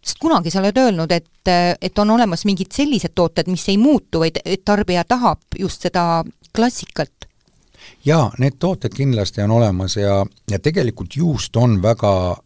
sest 0.03 0.19
kunagi 0.19 0.51
sa 0.51 0.59
oled 0.59 0.77
öelnud, 0.77 1.11
et, 1.11 1.51
et 1.81 1.99
on 1.99 2.09
olemas 2.09 2.45
mingid 2.45 2.71
sellised 2.73 3.13
tooted, 3.15 3.49
mis 3.51 3.67
ei 3.69 3.77
muutu, 3.77 4.23
vaid 4.23 4.41
et 4.45 4.63
tarbija 4.65 5.03
tahab 5.07 5.59
just 5.59 5.81
seda 5.87 6.23
klassikat. 6.55 7.27
jaa, 8.05 8.31
need 8.37 8.57
tooted 8.59 8.93
kindlasti 8.95 9.41
on 9.41 9.51
olemas 9.51 9.95
ja, 9.97 10.25
ja 10.51 10.59
tegelikult 10.59 11.15
juust 11.15 11.55
on 11.55 11.81
väga 11.81 12.37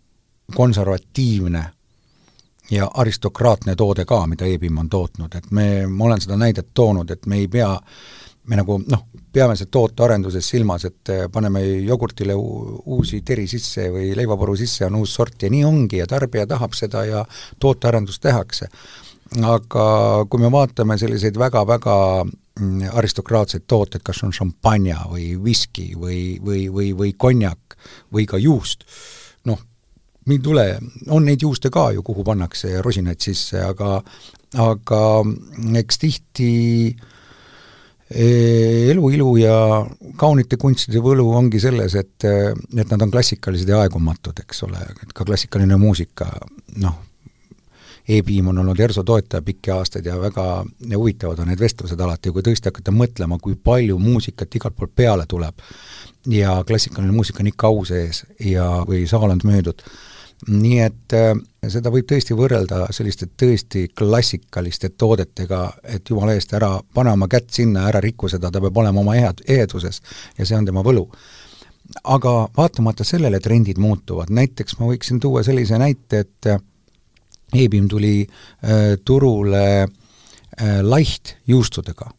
konservatiivne 0.55 1.63
ja 2.71 2.91
aristokraatne 2.93 3.75
toode 3.75 4.05
ka, 4.05 4.27
mida 4.27 4.45
E-piim 4.45 4.77
on 4.77 4.89
tootnud, 4.89 5.35
et 5.35 5.51
me, 5.51 5.87
ma 5.87 6.05
olen 6.05 6.21
seda 6.21 6.37
näidet 6.37 6.67
toonud, 6.73 7.11
et 7.11 7.25
me 7.25 7.37
ei 7.37 7.47
pea 7.47 7.71
äh, 7.73 8.24
me 8.47 8.59
nagu 8.59 8.77
noh, 8.85 9.05
peame 9.33 9.55
see 9.57 9.69
tootearenduses 9.71 10.47
silmas, 10.47 10.85
et 10.87 11.11
äh, 11.11 11.25
paneme 11.31 11.63
jogurtile 11.85 12.35
uusi 12.35 13.21
teri 13.25 13.47
sisse 13.51 13.89
või 13.93 14.13
leivaporu 14.17 14.55
sisse 14.59 14.85
on 14.87 14.99
uus 15.01 15.15
sort 15.17 15.43
ja 15.43 15.51
nii 15.51 15.65
ongi 15.67 15.99
ja 16.01 16.07
tarbija 16.09 16.47
tahab 16.49 16.75
seda 16.77 17.05
ja 17.09 17.25
tootearendust 17.59 18.21
tehakse. 18.23 18.69
aga 19.41 19.85
kui 20.29 20.39
me 20.39 20.51
vaatame 20.53 20.97
selliseid 21.01 21.37
väga-väga 21.41 21.95
mm, 22.23 22.91
aristokraatseid 22.93 23.65
tooteid, 23.67 24.03
kas 24.05 24.21
on 24.23 24.33
šampanja 24.33 24.99
või 25.09 25.33
viski 25.43 25.93
või, 25.97 26.37
või, 26.45 26.67
või, 26.69 26.91
või 26.97 27.13
konjak 27.17 27.77
või 28.13 28.27
ka 28.29 28.37
juust, 28.37 28.85
noh, 29.49 29.59
ei 30.29 30.39
tule, 30.39 30.67
on 31.09 31.25
neid 31.25 31.41
juuste 31.41 31.69
ka 31.73 31.89
ju, 31.93 32.03
kuhu 32.05 32.23
pannakse 32.23 32.81
rosinaid 32.81 33.19
sisse, 33.21 33.59
aga 33.61 33.97
aga 34.61 35.01
eks 35.81 35.99
tihti 35.99 36.53
äh, 36.93 37.11
elu 38.11 39.09
ilu 39.09 39.31
ja 39.41 39.55
kaunite 40.17 40.59
kunstide 40.61 41.01
võlu 41.01 41.25
ongi 41.33 41.59
selles, 41.59 41.95
et, 41.97 42.25
et 42.25 42.91
nad 42.91 43.01
on 43.01 43.11
klassikalised 43.11 43.69
ja 43.69 43.81
aegumatud, 43.81 44.37
eks 44.43 44.63
ole, 44.67 44.81
et 45.01 45.13
ka 45.13 45.25
klassikaline 45.25 45.77
muusika, 45.81 46.29
noh, 46.83 47.01
E-piim 48.05 48.51
on 48.51 48.59
olnud 48.61 48.79
ERSO 48.79 49.01
toetaja 49.03 49.41
pikki 49.41 49.71
aastaid 49.73 50.05
ja 50.05 50.19
väga 50.21 50.43
ja 50.89 50.97
huvitavad 50.97 51.39
on 51.41 51.47
need 51.49 51.59
vestlused 51.59 51.99
alati, 51.99 52.29
kui 52.29 52.43
tõesti 52.45 52.69
hakata 52.69 52.93
mõtlema, 52.93 53.39
kui 53.41 53.55
palju 53.57 53.97
muusikat 53.97 54.59
igalt 54.59 54.75
poolt 54.77 54.93
peale 54.95 55.25
tuleb. 55.25 55.63
Ja 56.29 56.59
klassikaline 56.67 57.09
muusika 57.13 57.41
on 57.41 57.49
ikka 57.49 57.71
au 57.71 57.81
sees 57.85 58.21
ja, 58.37 58.67
või 58.85 59.07
saal 59.09 59.33
on 59.33 59.41
müüdud 59.41 59.81
nii 60.47 60.79
et 60.83 61.15
äh, 61.15 61.31
seda 61.71 61.91
võib 61.93 62.07
tõesti 62.09 62.35
võrrelda 62.37 62.85
selliste 62.93 63.27
tõesti 63.39 63.87
klassikaliste 63.95 64.91
toodetega, 64.97 65.61
et 65.83 66.09
jumala 66.09 66.35
eest, 66.35 66.53
ära 66.53 66.75
pane 66.93 67.13
oma 67.15 67.29
kätt 67.31 67.49
sinna, 67.55 67.87
ära 67.89 68.01
riku 68.03 68.29
seda, 68.29 68.51
ta 68.51 68.61
peab 68.61 68.77
olema 68.77 69.01
oma 69.01 69.15
ehad-, 69.17 69.43
eheduses 69.47 70.01
ja 70.37 70.45
see 70.45 70.57
on 70.57 70.67
tema 70.67 70.83
võlu. 70.85 71.07
aga 72.03 72.47
vaatamata 72.57 73.03
sellele 73.03 73.39
trendid 73.39 73.77
muutuvad, 73.77 74.29
näiteks 74.29 74.79
ma 74.79 74.87
võiksin 74.89 75.19
tuua 75.19 75.43
sellise 75.43 75.77
näite, 75.77 76.25
et 76.25 76.55
E-piim 77.53 77.87
tuli 77.87 78.27
äh, 78.63 78.97
turule 79.05 79.83
äh, 79.83 80.81
lahtjuustudega. 80.81 82.09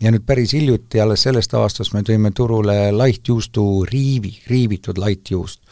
ja 0.00 0.10
nüüd 0.12 0.26
päris 0.28 0.52
hiljuti, 0.52 1.00
alles 1.00 1.22
sellest 1.24 1.54
aastast 1.56 1.94
me 1.94 2.02
tõime 2.04 2.28
turule 2.36 2.90
lahtjuustu 2.92 3.86
riivi, 3.88 4.34
riivitud 4.46 4.98
lahtjuust. 5.00 5.62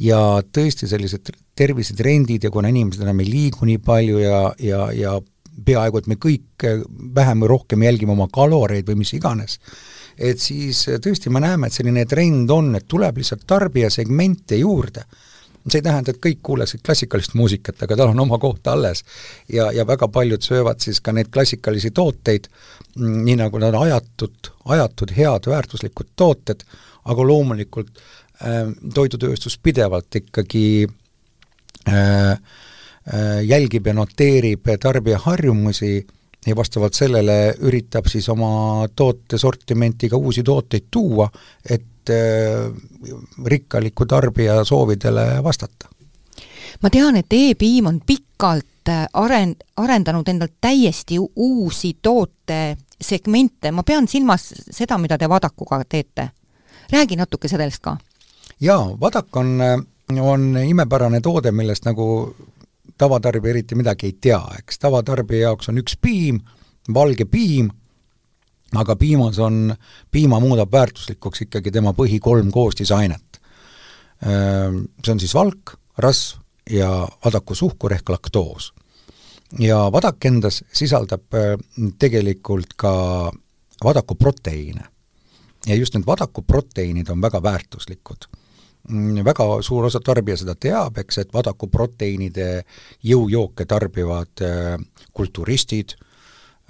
Ja 0.00 0.20
tõesti 0.42 0.88
sellised 0.90 1.30
tervisetrendid 1.56 2.44
ja 2.44 2.50
kuna 2.50 2.70
inimesed 2.72 3.04
enam 3.04 3.20
ei 3.22 3.30
liigu 3.30 3.66
nii 3.68 3.78
palju 3.84 4.22
ja, 4.22 4.40
ja, 4.58 4.86
ja 4.94 5.18
peaaegu 5.64 6.00
et 6.00 6.08
me 6.10 6.18
kõik 6.20 6.66
vähem 7.14 7.44
või 7.44 7.52
rohkem 7.52 7.84
jälgime 7.86 8.16
oma 8.16 8.26
kaloreid 8.32 8.88
või 8.88 9.04
mis 9.04 9.14
iganes, 9.14 9.60
et 10.18 10.42
siis 10.42 10.86
tõesti 11.02 11.30
me 11.30 11.42
näeme, 11.44 11.68
et 11.68 11.76
selline 11.76 12.06
trend 12.10 12.50
on, 12.50 12.74
et 12.74 12.88
tuleb 12.90 13.22
lihtsalt 13.22 13.46
tarbijasegmente 13.46 14.58
juurde 14.58 15.06
see 15.64 15.80
ei 15.80 15.84
tähenda, 15.84 16.12
et 16.12 16.20
kõik 16.20 16.42
kuulaksid 16.44 16.82
klassikalist 16.84 17.34
muusikat, 17.38 17.78
aga 17.86 17.96
tal 17.96 18.10
on 18.12 18.20
oma 18.26 18.38
koht 18.40 18.66
alles. 18.68 19.04
ja, 19.48 19.70
ja 19.72 19.86
väga 19.86 20.08
paljud 20.12 20.42
söövad 20.42 20.80
siis 20.84 21.00
ka 21.00 21.12
neid 21.12 21.30
klassikalisi 21.32 21.90
tooteid, 21.90 22.48
mm, 22.96 23.22
nii 23.24 23.36
nagu 23.40 23.58
nad 23.58 23.74
on 23.74 23.86
ajatud, 23.86 24.50
ajatud 24.76 25.14
head 25.16 25.48
väärtuslikud 25.48 26.12
tooted, 26.16 26.66
aga 27.04 27.26
loomulikult 27.26 28.02
toidutööstus 28.94 29.58
pidevalt 29.62 30.16
ikkagi 30.18 30.86
äh, 31.88 32.30
äh, 32.32 33.40
jälgib 33.46 33.86
ja 33.86 33.94
noteerib 33.94 34.68
tarbija 34.80 35.18
harjumusi 35.22 36.06
ja 36.46 36.56
vastavalt 36.56 36.94
sellele 36.94 37.54
üritab 37.62 38.10
siis 38.10 38.28
oma 38.28 38.88
tootesortimenti 38.96 40.10
ka 40.12 40.16
uusi 40.16 40.42
tooteid 40.42 40.90
tuua, 40.90 41.30
et 41.70 41.86
Äh, 42.10 42.72
rikkaliku 43.44 44.06
tarbija 44.06 44.64
soovidele 44.64 45.42
vastata. 45.44 45.88
ma 46.82 46.90
tean, 46.90 47.16
et 47.16 47.32
E-piim 47.32 47.86
on 47.86 48.00
pikalt 48.06 48.88
äh, 48.88 49.06
aren-, 49.12 49.56
arendanud 49.76 50.28
endalt 50.28 50.52
täiesti 50.60 51.16
uusi 51.36 51.96
tootesegmente, 52.02 53.72
ma 53.72 53.82
pean 53.82 54.08
silmas 54.08 54.52
seda, 54.70 54.98
mida 54.98 55.18
te 55.18 55.28
Vadakuga 55.28 55.80
teete. 55.88 56.30
räägi 56.92 57.16
natuke 57.16 57.48
sellest 57.48 57.80
ka. 57.80 57.96
Jaa, 58.60 59.00
Vadak 59.00 59.36
on, 59.36 59.58
on 60.20 60.56
imepärane 60.66 61.20
toode, 61.20 61.52
millest 61.52 61.84
nagu 61.84 62.34
tavatarbija 62.98 63.50
eriti 63.50 63.74
midagi 63.74 64.06
ei 64.06 64.18
tea, 64.20 64.42
eks, 64.58 64.78
tavatarbija 64.78 65.48
jaoks 65.48 65.68
on 65.68 65.80
üks 65.82 65.96
piim, 66.00 66.40
valge 66.94 67.24
piim 67.24 67.70
aga 68.80 68.96
piimas 68.96 69.38
on, 69.38 69.74
piima 70.10 70.40
muudab 70.42 70.72
väärtuslikuks 70.72 71.46
ikkagi 71.46 71.72
tema 71.74 71.94
põhi 71.96 72.18
kolm 72.22 72.50
koostisainet. 72.54 73.40
See 74.24 75.12
on 75.12 75.20
siis 75.20 75.34
valk, 75.36 75.74
rasv 75.98 76.40
ja 76.70 76.88
vadakusuhkur 77.24 77.92
ehk 77.92 78.08
laktoos. 78.08 78.72
ja 79.58 79.76
vadak 79.92 80.24
endas 80.24 80.64
sisaldab 80.72 81.36
tegelikult 81.98 82.72
ka 82.76 83.30
vadakuproteiine. 83.84 84.84
ja 85.66 85.74
just 85.74 85.94
need 85.94 86.06
vadakuproteiinid 86.06 87.08
on 87.08 87.20
väga 87.20 87.42
väärtuslikud 87.42 88.26
väga 89.24 89.46
suur 89.64 89.86
osa 89.88 90.00
tarbija 90.04 90.36
seda 90.36 90.54
teab, 90.60 90.98
eks, 91.00 91.18
et 91.22 91.30
vadakuproteiinide 91.32 92.48
jõujooke 93.02 93.64
tarbivad 93.68 94.42
kulturistid, 95.12 95.96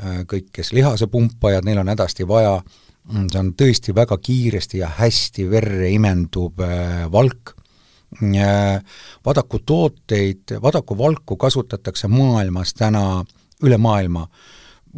Äh, 0.02 0.24
kõik, 0.26 0.48
kes 0.50 0.72
lihasepumpajad, 0.74 1.62
neil 1.68 1.78
on 1.78 1.90
hädasti 1.92 2.24
vaja, 2.26 2.56
mm, 3.12 3.28
see 3.30 3.38
on 3.38 3.52
tõesti 3.54 3.92
väga 3.94 4.16
kiiresti 4.18 4.80
ja 4.80 4.88
hästi 4.90 5.44
verre 5.46 5.86
imenduv 5.94 6.58
äh, 6.66 7.04
valk, 7.12 7.52
äh, 8.18 8.80
Vadaku 9.24 9.60
tooteid, 9.62 10.56
Vadaku 10.62 10.98
valku 10.98 11.36
kasutatakse 11.38 12.10
maailmas 12.10 12.74
täna, 12.74 13.22
üle 13.62 13.78
maailma, 13.78 14.26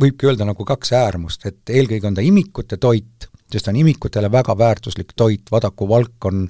võibki 0.01 0.31
öelda 0.31 0.49
nagu 0.49 0.65
kaks 0.65 0.95
äärmust, 0.97 1.45
et 1.45 1.77
eelkõige 1.77 2.09
on 2.09 2.17
ta 2.17 2.25
imikute 2.25 2.81
toit, 2.81 3.29
sest 3.53 3.69
ta 3.69 3.75
on 3.75 3.83
imikutele 3.85 4.33
väga 4.33 4.57
väärtuslik 4.57 5.13
toit, 5.13 5.53
Vadaku 5.53 5.89
valk 5.93 6.25
on 6.25 6.47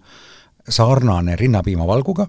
sarnane 0.68 1.36
rinnapiimavalguga, 1.36 2.26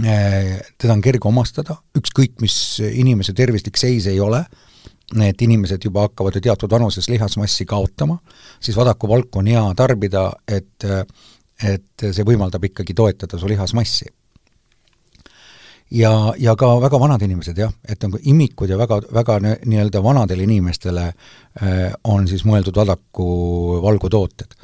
teda 0.00 0.92
on 0.94 1.02
kerge 1.02 1.28
omastada, 1.28 1.76
ükskõik 1.98 2.38
mis 2.40 2.54
inimese 2.80 3.34
tervislik 3.36 3.76
seis 3.80 4.06
ei 4.06 4.20
ole, 4.20 4.44
need 5.18 5.42
inimesed 5.42 5.82
juba 5.84 6.06
hakkavad 6.06 6.36
ju 6.38 6.44
teatud 6.44 6.70
vanuses 6.70 7.08
lihasmassi 7.10 7.66
kaotama, 7.66 8.20
siis 8.62 8.76
vadakuvalku 8.78 9.42
on 9.42 9.50
hea 9.50 9.66
tarbida, 9.76 10.30
et 10.48 10.86
et 11.60 12.06
see 12.16 12.24
võimaldab 12.24 12.64
ikkagi 12.70 12.94
toetada 12.96 13.38
su 13.38 13.48
lihasmassi. 13.48 14.06
ja, 15.90 16.32
ja 16.38 16.54
ka 16.56 16.68
väga 16.80 17.00
vanad 17.00 17.22
inimesed 17.22 17.58
jah, 17.58 17.72
et 17.84 18.00
nagu 18.02 18.18
imikud 18.22 18.70
ja 18.70 18.78
väga, 18.78 19.00
väga 19.12 19.38
nii-öelda 19.42 20.02
vanadele 20.02 20.46
inimestele 20.46 21.06
äh, 21.08 21.92
on 22.04 22.28
siis 22.28 22.44
mõeldud 22.44 22.76
vadaku 22.76 23.26
valgutooted. 23.82 24.54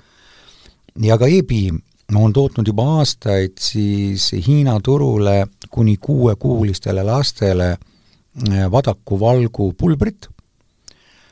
ja 1.02 1.18
ka 1.18 1.26
e-piim 1.26 1.82
on 2.14 2.32
tootnud 2.32 2.66
juba 2.66 2.84
aastaid 3.00 3.58
siis 3.60 4.30
Hiina 4.46 4.78
turule 4.80 5.46
kuni 5.70 5.96
kuuekuulistele 5.96 7.02
lastele 7.02 7.70
äh, 7.72 8.70
vadaku 8.70 9.20
valgu 9.20 9.72
pulbrit 9.72 10.28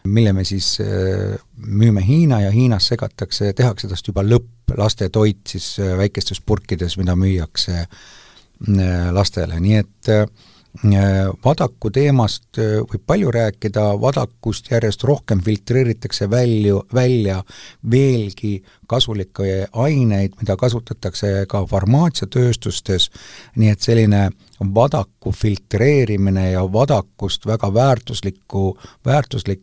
mille 0.04 0.32
me 0.32 0.44
siis 0.44 0.78
äh, 0.80 1.38
müüme 1.56 2.06
Hiina 2.06 2.40
ja 2.40 2.50
Hiinas 2.50 2.88
segatakse, 2.88 3.52
tehakse 3.52 3.88
tast 3.88 4.08
juba 4.08 4.24
lõpplastetoit 4.26 5.46
siis 5.48 5.78
äh, 5.80 5.94
väikestes 5.98 6.40
purkides, 6.40 6.98
mida 7.00 7.16
müüakse 7.16 7.86
lastele, 9.12 9.58
nii 9.60 9.76
et 9.76 10.08
Vadaku 10.82 11.90
teemast 11.94 12.58
võib 12.58 13.02
palju 13.06 13.30
rääkida, 13.30 13.92
Vadakust 14.00 14.72
järjest 14.72 15.04
rohkem 15.06 15.40
filtreeritakse 15.40 16.26
välju, 16.30 16.80
välja 16.94 17.44
veelgi 17.90 18.56
kasulikke 18.90 19.68
aineid, 19.70 20.34
mida 20.40 20.56
kasutatakse 20.58 21.46
ka 21.48 21.62
farmaatsiatööstustes, 21.70 23.10
nii 23.56 23.70
et 23.70 23.86
selline 23.86 24.24
Vadaku 24.74 25.30
filtreerimine 25.32 26.50
ja 26.50 26.66
Vadakust 26.72 27.46
väga 27.46 27.70
väärtuslikku, 27.74 28.74
väärtuslik 29.06 29.62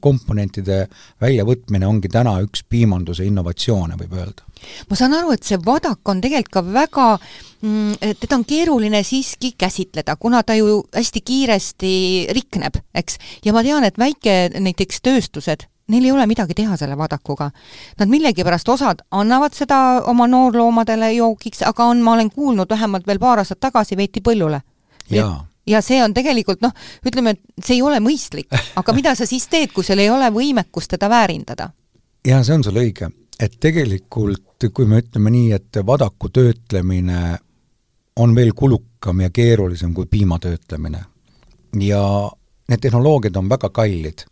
komponentide 0.00 0.86
väljavõtmine 1.22 1.86
ongi 1.86 2.10
täna 2.12 2.36
üks 2.44 2.64
piimanduse 2.68 3.26
innovatsioone, 3.28 3.96
võib 4.00 4.16
öelda. 4.18 4.44
ma 4.90 4.96
saan 4.98 5.14
aru, 5.14 5.32
et 5.32 5.46
see 5.46 5.58
vadak 5.64 6.08
on 6.08 6.20
tegelikult 6.20 6.52
ka 6.52 6.62
väga 6.66 7.06
mm, 7.62 8.14
teda 8.20 8.36
on 8.36 8.44
keeruline 8.44 9.02
siiski 9.06 9.54
käsitleda, 9.58 10.16
kuna 10.16 10.42
ta 10.42 10.54
ju 10.58 10.82
hästi 10.94 11.20
kiiresti 11.20 11.92
rikneb, 12.34 12.80
eks, 12.94 13.18
ja 13.44 13.52
ma 13.52 13.62
tean, 13.62 13.84
et 13.84 13.98
väike 13.98 14.38
näiteks 14.58 15.02
tööstused, 15.02 15.68
neil 15.88 16.04
ei 16.04 16.12
ole 16.12 16.26
midagi 16.28 16.54
teha 16.54 16.76
selle 16.76 16.98
vadakuga. 16.98 17.50
Nad 17.98 18.10
millegipärast 18.12 18.68
osad 18.68 19.04
annavad 19.10 19.56
seda 19.56 20.02
oma 20.10 20.26
noorloomadele 20.28 21.14
joogiks, 21.16 21.62
aga 21.64 21.88
on, 21.92 22.02
ma 22.04 22.18
olen 22.18 22.30
kuulnud 22.34 22.70
vähemalt 22.70 23.06
veel 23.06 23.22
paar 23.22 23.40
aastat 23.44 23.60
tagasi, 23.60 23.96
veeti 23.96 24.20
põllule. 24.24 24.60
jaa 25.10 25.47
ja 25.68 25.82
see 25.84 26.00
on 26.02 26.14
tegelikult 26.16 26.62
noh, 26.64 26.74
ütleme, 27.06 27.34
et 27.36 27.64
see 27.64 27.78
ei 27.78 27.84
ole 27.84 28.00
mõistlik, 28.02 28.52
aga 28.76 28.94
mida 28.96 29.14
sa 29.18 29.26
siis 29.28 29.48
teed, 29.50 29.72
kui 29.74 29.86
sul 29.86 30.00
ei 30.00 30.10
ole 30.10 30.30
võimekust 30.34 30.94
teda 30.96 31.10
väärindada? 31.12 31.70
jaa, 32.26 32.42
see 32.44 32.56
on 32.56 32.64
sul 32.66 32.80
õige, 32.80 33.10
et 33.40 33.58
tegelikult 33.60 34.68
kui 34.74 34.88
me 34.90 35.02
ütleme 35.04 35.32
nii, 35.34 35.52
et 35.54 35.80
vadaku 35.86 36.32
töötlemine 36.34 37.38
on 38.18 38.34
veel 38.34 38.50
kulukam 38.58 39.20
ja 39.22 39.30
keerulisem 39.30 39.94
kui 39.94 40.06
piima 40.10 40.38
töötlemine. 40.42 41.04
ja 41.80 42.02
need 42.68 42.80
tehnoloogiad 42.80 43.36
on 43.36 43.48
väga 43.48 43.70
kallid. 43.70 44.24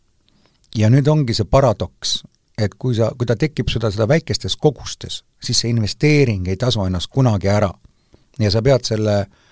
ja 0.77 0.91
nüüd 0.91 1.09
ongi 1.09 1.35
see 1.35 1.45
paradoks, 1.45 2.23
et 2.59 2.75
kui 2.75 2.95
sa, 2.95 3.13
kui 3.19 3.27
ta 3.27 3.37
tekib 3.37 3.69
seda, 3.69 3.91
seda 3.91 4.09
väikestes 4.09 4.57
kogustes, 4.57 5.25
siis 5.43 5.61
see 5.61 5.71
investeering 5.71 6.49
ei 6.49 6.57
tasu 6.57 6.85
ennast 6.85 7.11
kunagi 7.11 7.49
ära. 7.49 7.71
ja 8.39 8.51
sa 8.51 8.63
pead 8.63 8.85
selle 8.85 9.21
äh, 9.21 9.45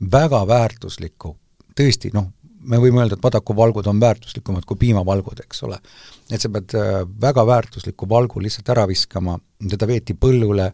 väga 0.00 0.42
väärtuslikku, 0.48 1.36
tõesti 1.76 2.10
noh, 2.14 2.28
me 2.66 2.80
võime 2.82 3.02
öelda, 3.02 3.16
et 3.16 3.24
vadakuvalgud 3.24 3.86
on 3.90 4.00
väärtuslikumad 4.00 4.66
kui 4.66 4.78
piimavalgud, 4.80 5.40
eks 5.44 5.62
ole. 5.66 5.78
et 6.30 6.42
sa 6.42 6.50
pead 6.50 6.74
äh, 6.74 7.00
väga 7.20 7.46
väärtusliku 7.46 8.08
valgu 8.08 8.42
lihtsalt 8.42 8.68
ära 8.74 8.86
viskama, 8.88 9.38
teda 9.70 9.86
veeti 9.86 10.16
põllule 10.18 10.66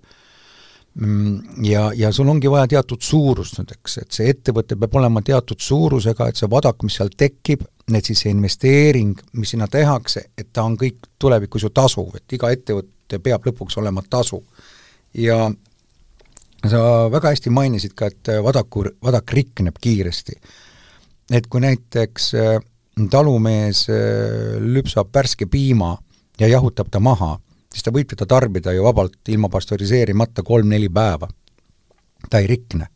mm, 0.94 1.64
ja, 1.68 1.90
ja 1.96 2.12
sul 2.12 2.28
ongi 2.28 2.50
vaja 2.50 2.70
teatud 2.76 3.02
suurust 3.04 3.58
nüüd, 3.61 3.74
eks, 3.76 3.98
et 4.02 4.18
see 4.18 4.30
ettevõte 4.32 4.78
peab 4.80 4.96
olema 5.00 5.22
teatud 5.22 5.61
suurusega, 5.61 6.28
et 6.28 6.40
see 6.40 6.50
vadak, 6.50 6.82
mis 6.82 6.96
seal 7.00 7.12
tekib, 7.16 7.66
et 7.92 8.08
siis 8.08 8.24
see 8.24 8.32
investeering, 8.32 9.18
mis 9.37 9.52
sinna 9.54 9.68
tehakse, 9.68 10.30
et 10.38 10.48
ta 10.52 10.64
on 10.64 10.78
kõik 10.80 11.12
tulevikus 11.18 11.68
ju 11.68 11.74
tasuv, 11.74 12.16
et 12.16 12.38
iga 12.38 12.50
ettevõte 12.54 13.20
peab 13.22 13.46
lõpuks 13.46 13.76
olema 13.82 14.04
tasuv. 14.08 14.42
ja 15.14 15.50
sa 16.70 17.11
väga 17.11 17.33
hästi 17.33 17.51
mainisid 17.51 17.94
ka, 17.98 18.11
et 18.11 18.31
vadaku, 18.44 18.85
vadak 19.03 19.33
rikneb 19.33 19.79
kiiresti. 19.81 20.33
et 21.33 21.46
kui 21.46 21.61
näiteks 21.61 22.35
äh, 22.35 22.61
talumees 23.11 23.87
äh, 23.88 24.59
lüpsab 24.61 25.09
värske 25.14 25.46
piima 25.46 25.96
ja 26.40 26.48
jahutab 26.48 26.90
ta 26.90 27.01
maha, 27.01 27.38
siis 27.72 27.83
ta 27.83 27.92
võib 27.94 28.11
teda 28.11 28.27
tarbida 28.27 28.72
ju 28.72 28.85
vabalt 28.85 29.29
ilma 29.29 29.48
pastöriseerimata 29.48 30.42
kolm-neli 30.42 30.88
päeva. 30.88 31.29
ta 32.31 32.38
ei 32.38 32.46
rikne. 32.46 32.87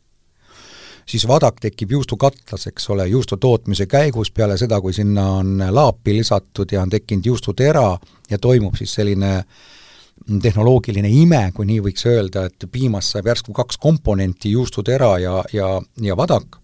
siis 1.07 1.29
vadak 1.29 1.61
tekib 1.61 1.90
juustukatlas, 1.90 2.66
eks 2.66 2.90
ole, 2.90 3.09
juustu 3.09 3.37
tootmise 3.37 3.87
käigus, 3.87 4.31
peale 4.31 4.59
seda, 4.59 4.81
kui 4.81 4.92
sinna 4.92 5.31
on 5.31 5.62
laapi 5.70 6.14
lisatud 6.14 6.72
ja 6.72 6.83
on 6.83 6.90
tekkinud 6.90 7.26
juustutera 7.26 7.98
ja 8.31 8.38
toimub 8.38 8.74
siis 8.76 8.94
selline 8.94 9.44
tehnoloogiline 10.42 11.09
ime, 11.12 11.42
kui 11.55 11.66
nii 11.68 11.83
võiks 11.85 12.07
öelda, 12.09 12.46
et 12.48 12.66
piimast 12.72 13.14
saab 13.14 13.29
järsku 13.31 13.55
kaks 13.57 13.79
komponenti, 13.79 14.50
juustutera 14.57 15.16
ja, 15.22 15.40
ja, 15.55 15.68
ja 16.02 16.16
vadak, 16.18 16.59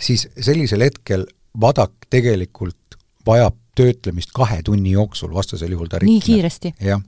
siis 0.00 0.28
sellisel 0.40 0.86
hetkel 0.86 1.26
vadak 1.60 2.08
tegelikult 2.10 2.98
vajab 3.26 3.56
töötlemist 3.78 4.32
kahe 4.34 4.62
tunni 4.64 4.94
jooksul, 4.94 5.32
vastasel 5.34 5.74
juhul 5.74 5.90
ta 5.90 6.00
rikneb. 6.00 6.14
nii 6.14 6.24
kiiresti? 6.24 6.74
jah. 6.82 7.02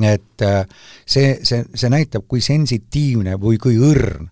et 0.00 0.46
äh, 0.46 0.62
see, 1.06 1.36
see, 1.44 1.64
see 1.74 1.92
näitab, 1.92 2.24
kui 2.28 2.40
sensitiivne 2.40 3.36
või 3.40 3.60
kui 3.62 3.76
õrn, 3.76 4.30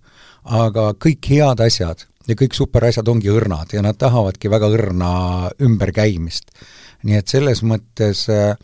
aga 0.57 0.92
kõik 0.96 1.29
head 1.35 1.61
asjad 1.66 2.07
ja 2.29 2.37
kõik 2.38 2.57
superasjad 2.57 3.09
ongi 3.09 3.31
õrnad 3.33 3.74
ja 3.74 3.83
nad 3.85 3.98
tahavadki 4.00 4.50
väga 4.50 4.70
õrna 4.72 5.12
ümberkäimist. 5.62 6.55
nii 7.05 7.16
et 7.20 7.29
selles 7.29 7.62
mõttes 7.64 8.26
äh, 8.33 8.57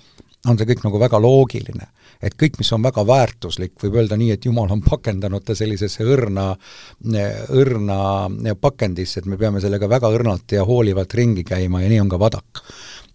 on 0.47 0.59
see 0.59 0.69
kõik 0.69 0.85
nagu 0.87 1.01
väga 1.03 1.21
loogiline 1.23 1.91
et 2.23 2.37
kõik, 2.39 2.59
mis 2.61 2.73
on 2.75 2.85
väga 2.85 3.05
väärtuslik, 3.07 3.77
võib 3.83 4.01
öelda 4.01 4.19
nii, 4.19 4.33
et 4.37 4.49
Jumal 4.49 4.73
on 4.73 4.83
pakendanud 4.85 5.45
ta 5.45 5.57
sellisesse 5.59 6.05
õrna, 6.07 6.49
õrna 7.57 8.01
pakendisse, 8.61 9.21
et 9.21 9.31
me 9.31 9.39
peame 9.41 9.63
sellega 9.65 9.89
väga 9.91 10.11
õrnalt 10.15 10.57
ja 10.57 10.67
hoolivalt 10.67 11.15
ringi 11.19 11.45
käima 11.47 11.83
ja 11.85 11.91
nii 11.93 12.05
on 12.05 12.13
ka 12.13 12.21
vadak. 12.21 12.63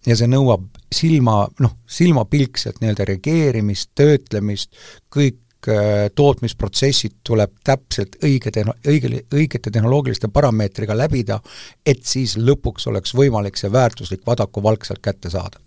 ja 0.06 0.16
see 0.18 0.26
nõuab 0.26 0.64
silma, 0.90 1.46
noh, 1.62 1.76
silmapilkselt 1.86 2.80
nii-öelda 2.82 3.04
reageerimist, 3.06 3.92
töötlemist, 3.94 4.72
kõik 5.14 5.68
äh, 5.70 6.08
tootmisprotsessid 6.14 7.20
tuleb 7.22 7.52
täpselt 7.64 8.16
õige 8.24 8.50
tehno-, 8.50 8.74
õige, 8.86 9.22
õigete 9.30 9.70
tehnoloogiliste 9.70 10.28
parameetriga 10.28 10.96
läbida, 10.98 11.38
et 11.86 12.02
siis 12.02 12.34
lõpuks 12.36 12.88
oleks 12.90 13.14
võimalik 13.14 13.58
see 13.58 13.70
väärtuslik 13.72 14.26
vadakuvalk 14.26 14.84
sealt 14.84 15.02
kätte 15.02 15.30
saada 15.30 15.62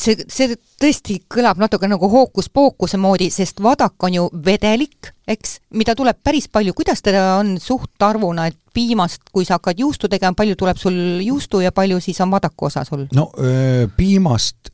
see, 0.00 0.16
see 0.30 0.56
tõesti 0.80 1.20
kõlab 1.30 1.60
natuke 1.60 1.88
nagu 1.90 2.08
hookus-pookuse 2.10 2.98
moodi, 3.00 3.30
sest 3.32 3.60
vadak 3.62 4.00
on 4.06 4.16
ju 4.16 4.26
vedelik, 4.44 5.12
eks, 5.30 5.58
mida 5.76 5.94
tuleb 5.98 6.18
päris 6.24 6.48
palju, 6.52 6.74
kuidas 6.76 7.02
teda 7.04 7.36
on 7.38 7.54
suhtarvuna, 7.62 8.48
et 8.50 8.58
piimast, 8.74 9.28
kui 9.32 9.46
sa 9.46 9.58
hakkad 9.58 9.82
juustu 9.82 10.08
tegema, 10.10 10.36
palju 10.38 10.56
tuleb 10.58 10.78
sul 10.80 10.96
juustu 11.24 11.62
ja 11.64 11.72
palju 11.74 12.00
siis 12.02 12.20
on 12.22 12.32
vadaku 12.32 12.70
osa 12.70 12.84
sul? 12.86 13.06
no 13.14 13.28
piimast, 13.96 14.72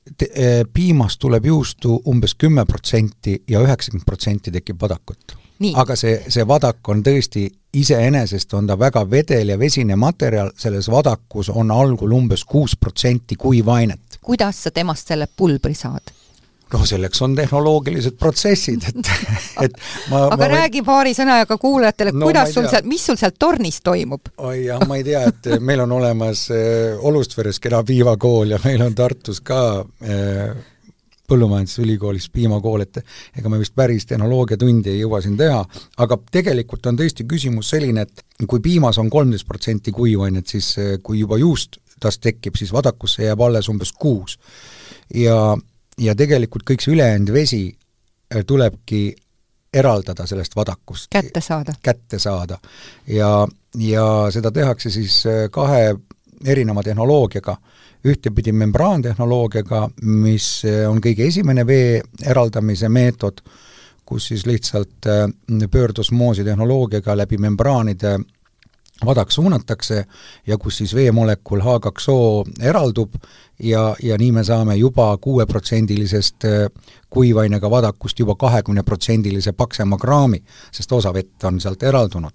piimast 0.72 1.20
tuleb 1.22 1.48
juustu 1.52 2.00
umbes 2.08 2.36
kümme 2.38 2.66
protsenti 2.68 3.40
ja 3.48 3.62
üheksakümmend 3.64 4.06
protsenti 4.06 4.52
tekib 4.54 4.80
vadakut. 4.80 5.36
aga 5.74 5.96
see, 5.96 6.18
see 6.28 6.44
vadak 6.48 6.88
on 6.88 7.02
tõesti 7.04 7.48
iseenesest 7.76 8.54
on 8.56 8.66
ta 8.66 8.78
väga 8.78 9.04
vedel 9.10 9.54
ja 9.54 9.58
vesine 9.58 9.96
materjal, 9.96 10.50
selles 10.56 10.90
vadakus 10.90 11.50
on 11.52 11.70
algul 11.70 12.12
umbes 12.16 12.44
kuus 12.44 12.76
protsenti 12.80 13.36
kuivainet 13.36 14.06
kuidas 14.26 14.62
sa 14.66 14.70
temast 14.74 15.12
selle 15.12 15.28
pulbri 15.36 15.74
saad? 15.74 16.14
noh, 16.66 16.82
selleks 16.82 17.20
on 17.22 17.36
tehnoloogilised 17.38 18.16
protsessid, 18.18 18.88
et, 18.90 19.10
et 19.64 19.76
ma 20.10 20.24
aga 20.26 20.38
ma 20.40 20.48
räägi 20.50 20.80
võin... 20.80 20.86
paari 20.88 21.12
sõnaga 21.14 21.56
kuulajatele 21.62 22.10
no,, 22.16 22.26
kuidas 22.26 22.50
sul 22.56 22.66
seal, 22.66 22.88
mis 22.90 23.04
sul 23.06 23.18
seal 23.20 23.36
tornis 23.38 23.78
toimub? 23.86 24.32
oi 24.42 24.64
jah, 24.64 24.82
ma 24.90 24.98
ei 24.98 25.06
tea, 25.06 25.22
et 25.30 25.46
meil 25.62 25.84
on 25.84 25.94
olemas 26.00 26.48
äh, 26.50 26.96
Olustveres 27.06 27.62
kena 27.62 27.84
piimakool 27.86 28.56
ja 28.56 28.58
meil 28.64 28.82
on 28.82 28.98
Tartus 28.98 29.38
ka 29.46 29.60
äh, 30.02 30.56
põllumajandusülikoolis 31.28 32.28
piimakool, 32.34 32.84
et 32.86 33.00
ega 33.38 33.50
me 33.52 33.58
vist 33.60 33.74
päris 33.76 34.06
tehnoloogiatundi 34.06 34.92
ei 34.92 35.00
jõua 35.00 35.20
siin 35.24 35.36
teha, 35.38 35.62
aga 36.04 36.18
tegelikult 36.32 36.86
on 36.86 36.98
tõesti 36.98 37.26
küsimus 37.28 37.70
selline, 37.74 38.06
et 38.06 38.46
kui 38.46 38.62
piimas 38.64 38.98
on 39.02 39.10
kolmteist 39.10 39.46
protsenti 39.48 39.92
kuivainet, 39.92 40.46
siis 40.46 40.72
äh, 40.78 40.96
kui 41.02 41.20
juba 41.20 41.38
juust 41.42 41.80
tast 42.00 42.20
tekib, 42.24 42.56
siis 42.58 42.72
vadakusse 42.72 43.24
jääb 43.24 43.40
alles 43.40 43.68
umbes 43.72 43.92
kuus. 43.92 44.38
ja, 45.14 45.56
ja 45.98 46.14
tegelikult 46.14 46.66
kõik 46.68 46.82
see 46.82 46.94
ülejäänud 46.94 47.32
vesi 47.32 47.62
äh, 47.70 48.44
tulebki 48.46 49.14
eraldada 49.76 50.26
sellest 50.26 50.56
vadakust. 50.56 51.10
kätte 51.10 51.40
saada. 51.40 51.74
kätte 51.82 52.18
saada. 52.18 52.58
ja, 53.06 53.48
ja 53.78 54.06
seda 54.30 54.52
tehakse 54.52 54.90
siis 54.90 55.24
äh, 55.26 55.48
kahe 55.50 55.96
erineva 56.44 56.82
tehnoloogiaga, 56.82 57.56
ühtepidi 58.06 58.52
membraantehnoloogiaga, 58.52 59.82
mis 60.02 60.48
äh, 60.64 60.84
on 60.90 61.02
kõige 61.04 61.26
esimene 61.26 61.66
vee 61.66 62.00
eraldamise 62.24 62.88
meetod, 62.88 63.42
kus 64.06 64.28
siis 64.30 64.44
lihtsalt 64.46 65.08
pöördosmoosi 65.70 66.44
tehnoloogiaga 66.46 67.16
läbi 67.18 67.40
membraanide 67.42 68.12
vadak 69.04 69.30
suunatakse 69.30 70.04
ja 70.46 70.58
kus 70.58 70.76
siis 70.76 70.94
veemolekul 70.94 71.60
H2O 71.60 72.44
eraldub 72.60 73.14
ja, 73.62 73.96
ja 74.02 74.18
nii 74.18 74.32
me 74.32 74.44
saame 74.44 74.76
juba 74.76 75.16
kuueprotsendilisest 75.16 76.44
äh, 76.44 76.70
kuivainega 77.10 77.70
vadakust 77.70 78.18
juba 78.18 78.34
kahekümneprotsendilise 78.34 79.52
paksema 79.52 79.98
kraami, 79.98 80.42
sest 80.72 80.92
osa 80.92 81.12
vett 81.14 81.44
on 81.44 81.60
sealt 81.60 81.82
eraldunud. 81.82 82.32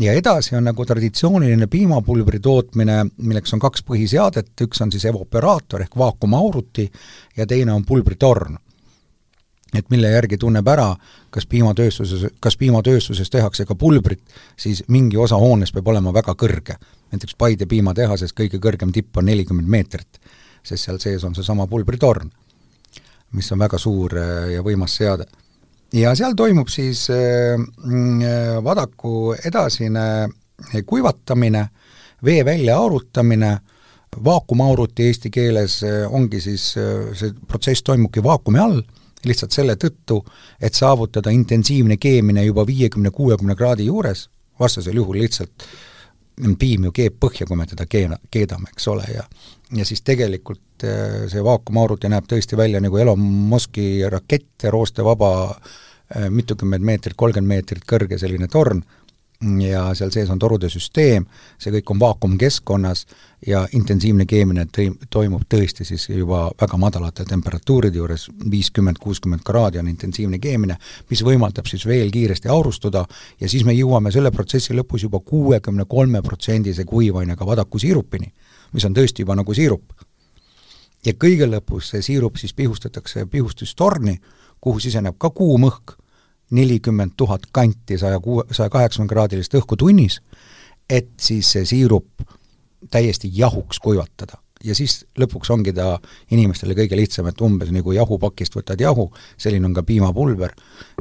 Ja 0.00 0.12
edasi 0.12 0.56
on 0.56 0.64
nagu 0.64 0.86
traditsiooniline 0.86 1.66
piimapulbri 1.70 2.40
tootmine, 2.40 3.04
milleks 3.16 3.54
on 3.54 3.62
kaks 3.62 3.84
põhiseadet, 3.86 4.52
üks 4.66 4.82
on 4.82 4.92
siis 4.92 5.04
evaporaator 5.10 5.84
ehk 5.84 5.98
vaakumauruti 5.98 6.90
ja 7.36 7.46
teine 7.46 7.72
on 7.72 7.84
pulbritorn 7.86 8.58
et 9.78 9.90
mille 9.90 10.10
järgi 10.10 10.38
tunneb 10.38 10.68
ära, 10.70 10.86
kas 11.34 11.46
piimatööstuses, 11.50 12.28
kas 12.40 12.56
piimatööstuses 12.56 13.30
tehakse 13.30 13.66
ka 13.66 13.74
pulbrit, 13.74 14.22
siis 14.56 14.84
mingi 14.88 15.18
osa 15.18 15.38
hoonest 15.40 15.74
peab 15.74 15.88
olema 15.90 16.12
väga 16.14 16.34
kõrge. 16.38 16.78
näiteks 17.12 17.34
Paide 17.38 17.66
piimatehases 17.66 18.32
kõige 18.32 18.58
kõrgem 18.62 18.92
tipp 18.92 19.16
on 19.16 19.26
nelikümmend 19.26 19.68
meetrit, 19.68 20.20
sest 20.62 20.84
seal 20.84 20.98
sees 20.98 21.24
on 21.24 21.34
seesama 21.34 21.66
pulbritorn, 21.66 22.30
mis 23.32 23.52
on 23.52 23.58
väga 23.58 23.78
suur 23.78 24.18
äh, 24.18 24.52
ja 24.54 24.62
võimas 24.62 24.96
seade. 24.96 25.26
Ja 25.94 26.14
seal 26.18 26.34
toimub 26.36 26.70
siis 26.72 27.06
äh, 27.12 27.54
mm, 27.58 28.22
äh, 28.22 28.56
vadaku 28.64 29.34
edasine 29.44 30.28
kuivatamine, 30.86 31.64
vee 32.24 32.44
väljaarutamine, 32.46 33.56
vaakumauruti 34.24 35.08
eesti 35.10 35.30
keeles 35.34 35.80
ongi 36.08 36.38
siis, 36.40 36.68
see 37.18 37.32
protsess 37.48 37.82
toimubki 37.82 38.22
vaakumi 38.22 38.60
all 38.62 38.78
lihtsalt 39.26 39.56
selle 39.56 39.74
tõttu, 39.80 40.20
et 40.62 40.76
saavutada 40.78 41.32
intensiivne 41.34 41.96
keemine 42.00 42.44
juba 42.44 42.62
viiekümne-kuuekümne 42.68 43.56
kraadi 43.58 43.88
juures, 43.88 44.28
vastasel 44.60 45.00
juhul 45.00 45.18
lihtsalt 45.24 45.66
piim 46.58 46.88
ju 46.88 46.92
keeb 46.94 47.18
põhja, 47.20 47.46
kui 47.46 47.56
me 47.56 47.66
teda 47.70 47.86
keena, 47.86 48.18
keedame, 48.30 48.72
eks 48.74 48.88
ole, 48.90 49.06
ja 49.14 49.26
ja 49.74 49.84
siis 49.84 50.02
tegelikult 50.06 50.84
äh, 50.84 51.24
see 51.30 51.42
vaakumauruti 51.44 52.10
näeb 52.12 52.28
tõesti 52.30 52.58
välja 52.58 52.80
nagu 52.82 52.98
Elon 53.00 53.20
Muski 53.20 54.04
rakett, 54.10 54.66
roostevaba 54.70 55.30
äh, 55.50 56.28
mitukümmend 56.30 56.84
meetrit, 56.84 57.16
kolmkümmend 57.16 57.48
meetrit 57.56 57.86
kõrge 57.88 58.18
selline 58.20 58.48
torn, 58.52 58.82
ja 59.42 59.94
seal 59.94 60.10
sees 60.14 60.30
on 60.30 60.38
torude 60.38 60.68
süsteem, 60.70 61.26
see 61.60 61.72
kõik 61.74 61.90
on 61.92 62.00
vaakumkeskkonnas 62.00 63.04
ja 63.46 63.64
intensiivne 63.76 64.26
keemine 64.26 64.66
toimub 65.10 65.44
tõesti 65.50 65.84
siis 65.84 66.06
juba 66.08 66.46
väga 66.60 66.78
madalate 66.80 67.26
temperatuuride 67.28 67.98
juures, 67.98 68.28
viiskümmend, 68.50 68.98
kuuskümmend 69.02 69.44
kraadi 69.44 69.82
on 69.82 69.90
intensiivne 69.90 70.38
keemine, 70.38 70.78
mis 71.10 71.24
võimaldab 71.26 71.68
siis 71.68 71.86
veel 71.86 72.12
kiiresti 72.14 72.48
aurustuda 72.48 73.04
ja 73.40 73.48
siis 73.50 73.64
me 73.64 73.74
jõuame 73.76 74.12
selle 74.14 74.30
protsessi 74.32 74.76
lõpus 74.76 75.04
juba 75.04 75.20
kuuekümne 75.20 75.84
kolme 75.88 76.22
protsendise 76.22 76.84
kuivainega 76.88 77.46
vadakusiirupini, 77.46 78.32
mis 78.72 78.84
on 78.84 78.96
tõesti 78.96 79.26
juba 79.26 79.36
nagu 79.36 79.54
siirup. 79.54 79.92
ja 81.04 81.12
kõige 81.12 81.46
lõpus 81.46 81.90
see 81.90 82.02
siirup 82.02 82.36
siis 82.36 82.54
pihustatakse 82.54 83.26
pihustustorni, 83.26 84.20
kuhu 84.60 84.80
siseneb 84.80 85.18
ka 85.18 85.30
kuum 85.30 85.68
õhk 85.68 85.98
nelikümmend 86.50 87.12
tuhat 87.16 87.46
kanti 87.52 87.98
saja 87.98 88.20
kuue, 88.20 88.44
saja 88.52 88.70
kaheksakümne 88.70 89.08
kraadilist 89.08 89.54
õhku 89.54 89.76
tunnis, 89.78 90.20
et 90.90 91.10
siis 91.20 91.50
see 91.52 91.64
siirup 91.64 92.24
täiesti 92.90 93.30
jahuks 93.32 93.80
kuivatada. 93.80 94.38
ja 94.64 94.74
siis 94.74 95.04
lõpuks 95.20 95.50
ongi 95.52 95.72
ta 95.76 95.98
inimestele 96.32 96.72
kõige 96.74 96.96
lihtsam, 96.96 97.26
et 97.28 97.40
umbes 97.44 97.68
nagu 97.72 97.92
jahupakist 97.92 98.54
võtad 98.56 98.80
jahu, 98.80 99.10
selline 99.36 99.66
on 99.66 99.74
ka 99.76 99.82
piimapulber, 99.82 100.54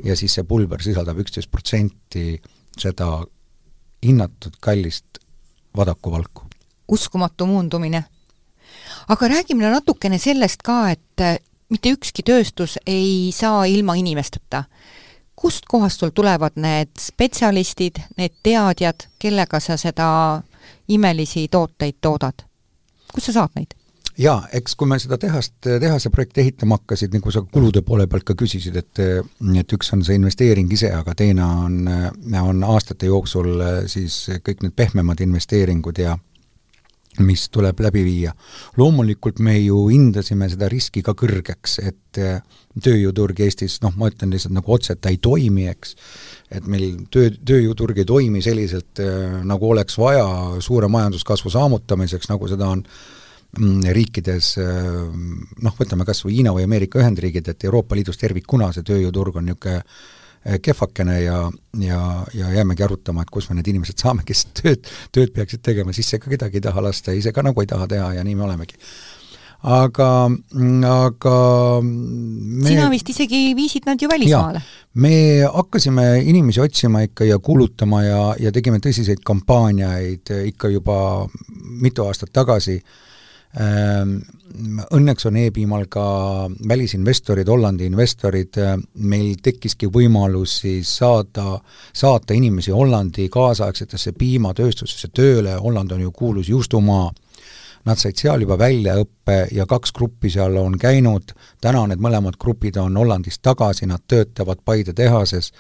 ja 0.04 0.18
siis 0.20 0.34
see 0.36 0.44
pulber 0.44 0.82
sisaldab 0.84 1.22
üksteist 1.24 1.52
protsenti 1.52 2.42
seda 2.80 3.24
hinnatud 4.04 4.58
kallist 4.60 5.22
vadakuvalku. 5.76 6.44
uskumatu 6.88 7.46
muundumine. 7.46 8.04
aga 9.08 9.28
räägime 9.28 9.70
natukene 9.70 10.18
sellest 10.18 10.62
ka, 10.64 10.92
et 10.92 11.44
mitte 11.70 11.90
ükski 11.90 12.24
tööstus 12.24 12.78
ei 12.86 13.32
saa 13.32 13.66
ilma 13.66 13.96
inimesteta 13.96 14.64
kust 15.44 15.68
kohast 15.68 16.00
sul 16.00 16.10
tulevad 16.16 16.56
need 16.56 16.96
spetsialistid, 17.00 18.00
need 18.18 18.32
teadjad, 18.44 19.10
kellega 19.20 19.60
sa 19.60 19.76
seda 19.78 20.08
imelisi 20.88 21.48
tooteid 21.52 22.00
toodad? 22.02 22.46
kust 23.14 23.28
sa 23.28 23.34
saad 23.42 23.58
neid? 23.60 23.76
jaa, 24.18 24.38
eks 24.56 24.78
kui 24.80 24.88
me 24.88 25.00
seda 25.04 25.18
tehast, 25.20 25.56
tehase 25.66 26.10
projekti 26.14 26.46
ehitama 26.46 26.78
hakkasid, 26.80 27.12
nagu 27.18 27.32
sa 27.32 27.42
kulude 27.44 27.82
poole 27.84 28.08
pealt 28.08 28.24
ka 28.30 28.38
küsisid, 28.40 28.78
et 28.80 29.04
et 29.60 29.76
üks 29.76 29.92
on 29.94 30.06
see 30.08 30.16
investeering 30.16 30.72
ise, 30.72 30.94
aga 30.96 31.16
teine 31.18 31.44
on, 31.44 31.90
on 32.42 32.64
aastate 32.64 33.12
jooksul 33.12 33.52
siis 33.92 34.22
kõik 34.48 34.64
need 34.64 34.78
pehmemad 34.80 35.20
investeeringud 35.28 36.00
ja 36.00 36.16
mis 37.22 37.48
tuleb 37.54 37.80
läbi 37.86 38.04
viia. 38.04 38.34
loomulikult 38.78 39.40
me 39.40 39.58
ju 39.60 39.88
hindasime 39.92 40.50
seda 40.50 40.70
riski 40.72 41.04
ka 41.06 41.14
kõrgeks, 41.14 41.80
et 41.84 42.22
tööjõuturg 42.84 43.40
Eestis, 43.46 43.80
noh, 43.82 43.94
ma 43.98 44.10
ütlen 44.10 44.34
lihtsalt 44.34 44.54
nagu 44.56 44.74
otse, 44.74 44.94
et 44.94 45.02
ta 45.02 45.12
ei 45.14 45.18
toimi, 45.22 45.68
eks, 45.70 45.96
et 46.52 46.66
meil 46.66 47.04
töö, 47.14 47.30
tööjõuturg 47.46 48.02
ei 48.02 48.06
toimi 48.10 48.42
selliselt, 48.42 49.02
nagu 49.46 49.70
oleks 49.70 49.98
vaja 49.98 50.26
suure 50.62 50.90
majanduskasvu 50.90 51.54
saamutamiseks, 51.54 52.30
nagu 52.34 52.50
seda 52.50 52.72
on 52.74 52.86
Mm, 53.54 53.86
riikides 53.94 54.56
noh, 54.58 55.74
võtame 55.78 56.08
kas 56.10 56.24
või 56.26 56.40
Hiina 56.40 56.50
või 56.56 56.64
Ameerika 56.66 56.98
Ühendriigid, 56.98 57.52
et 57.52 57.66
Euroopa 57.68 57.94
Liidus 57.94 58.18
tervikuna 58.18 58.72
see 58.74 58.86
tööjõuturg 58.88 59.38
on 59.38 59.46
niisugune 59.46 59.76
eh, 59.78 60.08
kehvakene 60.62 61.22
ja, 61.22 61.40
ja, 61.80 62.00
ja 62.34 62.52
jäämegi 62.58 62.84
arutama, 62.84 63.24
et 63.24 63.32
kus 63.32 63.50
me 63.50 63.58
need 63.58 63.70
inimesed 63.72 64.00
saame, 64.02 64.26
kes 64.28 64.46
tööd, 64.60 64.88
tööd 65.16 65.34
peaksid 65.36 65.64
tegema, 65.64 65.96
sisse 65.96 66.20
ka 66.20 66.32
kedagi 66.32 66.60
ei 66.60 66.66
taha 66.66 66.84
lasta, 66.84 67.16
ise 67.16 67.32
ka 67.36 67.44
nagu 67.46 67.64
ei 67.64 67.70
taha 67.70 67.88
teha 67.92 68.14
ja 68.18 68.24
nii 68.28 68.36
me 68.36 68.48
olemegi. 68.48 68.80
aga, 69.64 70.08
aga 70.92 71.36
me 71.84 72.68
sina 72.68 72.90
vist 72.92 73.10
isegi 73.14 73.54
viisid 73.56 73.86
nad 73.88 74.02
ju 74.02 74.10
välismaale? 74.12 74.60
me 74.94 75.14
hakkasime 75.54 76.20
inimesi 76.20 76.60
otsima 76.60 77.06
ikka 77.08 77.24
ja 77.24 77.40
kuulutama 77.40 78.04
ja, 78.04 78.36
ja 78.40 78.52
tegime 78.52 78.84
tõsiseid 78.84 79.24
kampaaniaid 79.24 80.34
ikka 80.52 80.68
juba 80.68 80.98
mitu 81.80 82.04
aastat 82.04 82.36
tagasi 82.36 82.76
äh, 82.76 83.00
õnneks 83.54 85.28
on 85.30 85.38
e-piimal 85.38 85.86
ka 85.92 86.04
välisinvestorid, 86.70 87.50
Hollandi 87.50 87.86
investorid, 87.86 88.58
meil 89.06 89.36
tekkiski 89.44 89.90
võimalus 89.94 90.60
siis 90.64 90.90
saada, 90.98 91.60
saata 91.94 92.34
inimesi 92.34 92.74
Hollandi 92.74 93.28
kaasaegsetesse 93.34 94.16
piimatööstusesse 94.18 95.12
tööle, 95.14 95.54
Holland 95.62 95.94
on 95.94 96.02
ju 96.02 96.12
kuulus 96.12 96.50
juustumaa, 96.50 97.12
nad 97.86 98.00
said 98.00 98.18
seal 98.20 98.46
juba 98.46 98.58
väljaõppe 98.60 99.40
ja 99.52 99.66
kaks 99.70 99.94
gruppi 99.96 100.32
seal 100.34 100.58
on 100.58 100.78
käinud, 100.80 101.34
täna 101.62 101.86
need 101.90 102.04
mõlemad 102.04 102.38
grupid 102.40 102.78
on 102.82 102.98
Hollandis 102.98 103.42
tagasi, 103.44 103.90
nad 103.90 104.06
töötavad 104.08 104.62
Paide 104.66 104.94
tehases, 104.98 105.52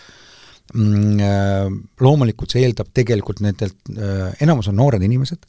mm, 0.73 1.19
ehm, 1.19 1.81
loomulikult 1.99 2.55
see 2.55 2.63
eeldab 2.63 2.93
tegelikult 2.93 3.43
nendelt, 3.43 3.77
ehm, 3.91 4.37
enamus 4.41 4.71
on 4.71 4.79
noored 4.79 5.03
inimesed, 5.03 5.45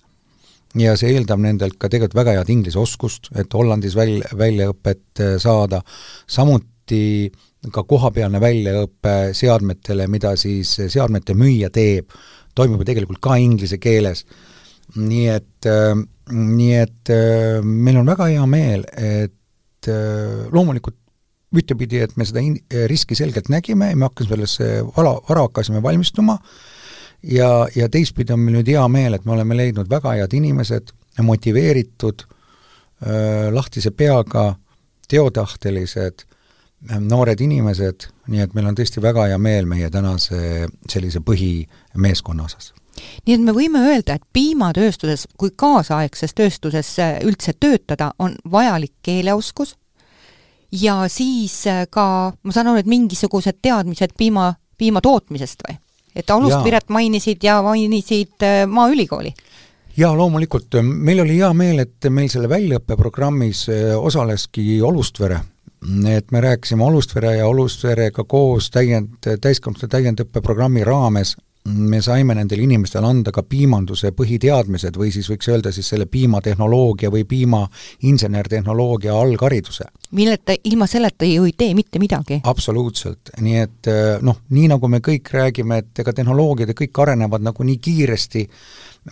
ja 0.80 0.94
see 0.98 1.14
eeldab 1.14 1.42
nendelt 1.42 1.76
ka 1.78 1.90
tegelikult 1.90 2.18
väga 2.18 2.38
head 2.38 2.50
inglise 2.52 2.80
oskust, 2.80 3.30
et 3.38 3.52
Hollandis 3.54 3.96
väl-, 3.98 4.24
väljaõpet 4.38 5.22
äh, 5.22 5.36
saada, 5.42 5.82
samuti 6.26 7.30
ka 7.72 7.84
kohapealne 7.88 8.40
väljaõpe 8.42 9.34
seadmetele, 9.36 10.08
mida 10.12 10.34
siis 10.36 10.74
seadmete 10.92 11.36
müüja 11.38 11.70
teeb, 11.72 12.10
toimub 12.54 12.82
ju 12.82 12.90
tegelikult 12.90 13.22
ka 13.24 13.38
inglise 13.40 13.78
keeles. 13.82 14.24
nii 14.94 15.28
et, 15.32 15.66
äh, 15.66 15.94
nii 16.30 16.74
et 16.76 17.10
äh, 17.10 17.62
meil 17.62 17.96
on 18.02 18.06
väga 18.06 18.28
hea 18.32 18.44
meel, 18.46 18.84
et 18.94 19.88
loomulikult 20.52 20.96
ühtepidi, 21.54 21.98
et 22.00 22.14
me 22.16 22.24
seda 22.24 22.40
in-, 22.40 22.60
riski 22.88 23.16
selgelt 23.16 23.50
nägime 23.52 23.90
ja 23.90 23.96
me 23.96 24.08
hakkasime 24.08 24.36
sellesse 24.36 24.68
vara, 24.96 25.12
vara 25.28 25.44
hakkasime 25.44 25.82
valmistuma, 25.84 26.38
ja, 27.28 27.68
ja 27.76 27.88
teistpidi 27.88 28.32
on 28.32 28.40
meil 28.44 28.58
nüüd 28.58 28.70
hea 28.74 28.84
meel, 28.88 29.16
et 29.16 29.24
me 29.24 29.34
oleme 29.36 29.56
leidnud 29.56 29.90
väga 29.90 30.14
head 30.18 30.36
inimesed, 30.36 30.92
motiveeritud, 31.22 32.24
lahtise 33.54 33.90
peaga, 33.90 34.54
teotahtelised, 35.08 36.24
noored 37.00 37.40
inimesed, 37.40 38.08
nii 38.28 38.44
et 38.44 38.56
meil 38.56 38.68
on 38.68 38.76
tõesti 38.76 39.02
väga 39.02 39.28
hea 39.30 39.38
meel 39.40 39.68
meie 39.68 39.90
tänase 39.92 40.66
sellise 40.90 41.22
põhimeeskonna 41.24 42.44
osas. 42.44 42.72
Nii 43.26 43.34
et 43.34 43.42
me 43.42 43.54
võime 43.56 43.80
öelda, 43.88 44.16
et 44.16 44.26
piimatööstuses 44.32 45.26
kui 45.40 45.50
kaasaegses 45.56 46.34
tööstuses 46.36 46.92
üldse 47.24 47.54
töötada, 47.60 48.12
on 48.18 48.36
vajalik 48.50 48.92
keeleoskus. 49.02 49.74
Ja 50.74 51.04
siis 51.08 51.60
ka, 51.90 52.06
ma 52.42 52.54
saan 52.54 52.70
aru, 52.70 52.82
et 52.82 52.90
mingisugused 52.90 53.60
teadmised 53.62 54.14
piima, 54.18 54.52
piima 54.78 55.02
tootmisest 55.04 55.66
või? 55.66 55.78
Et 56.16 56.30
Alust 56.30 56.62
Piret 56.64 56.88
mainisid 56.88 57.42
ja 57.42 57.60
mainisid 57.62 58.42
äh, 58.42 58.66
Maaülikooli. 58.66 59.34
Jaa, 59.96 60.10
loomulikult, 60.16 60.74
meil 60.82 61.20
oli 61.22 61.36
hea 61.38 61.52
meel, 61.54 61.84
et 61.84 62.08
meil 62.10 62.28
selle 62.32 62.48
väljaõppeprogrammis 62.50 63.66
äh, 63.70 63.90
osaleski 63.98 64.82
Olustvere. 64.82 65.40
et 66.08 66.30
me 66.32 66.40
rääkisime 66.40 66.84
Olustvere 66.84 67.36
ja 67.36 67.46
Olustverega 67.46 68.24
koos 68.24 68.70
täiend, 68.70 69.18
täiskasvanute 69.20 69.88
täiendõppeprogrammi 69.88 70.84
raames 70.84 71.36
me 71.68 72.00
saime 72.02 72.34
nendele 72.34 72.62
inimestele 72.62 73.06
anda 73.08 73.32
ka 73.32 73.42
piimanduse 73.48 74.10
põhiteadmised 74.12 74.98
või 75.00 75.08
siis 75.14 75.30
võiks 75.32 75.48
öelda 75.48 75.70
siis 75.72 75.88
selle 75.88 76.04
piimatehnoloogia 76.06 77.08
või 77.12 77.24
piimainsenertehnoloogia 77.28 79.14
alghariduse. 79.16 79.84
milleta, 80.10 80.52
ilma 80.64 80.86
selleta 80.86 81.24
ju 81.24 81.44
ei 81.44 81.54
tee 81.56 81.74
mitte 81.74 81.98
midagi. 81.98 82.40
absoluutselt, 82.44 83.32
nii 83.40 83.56
et 83.56 83.88
eh, 83.88 84.18
noh, 84.20 84.42
nii 84.50 84.68
nagu 84.74 84.88
me 84.88 85.00
kõik 85.00 85.32
räägime, 85.32 85.78
et 85.78 86.04
ega 86.04 86.12
tehnoloogiad 86.12 86.68
ja 86.68 86.76
kõik 86.82 87.00
arenevad 87.02 87.48
nagu 87.48 87.64
nii 87.64 87.78
kiiresti, 87.80 88.44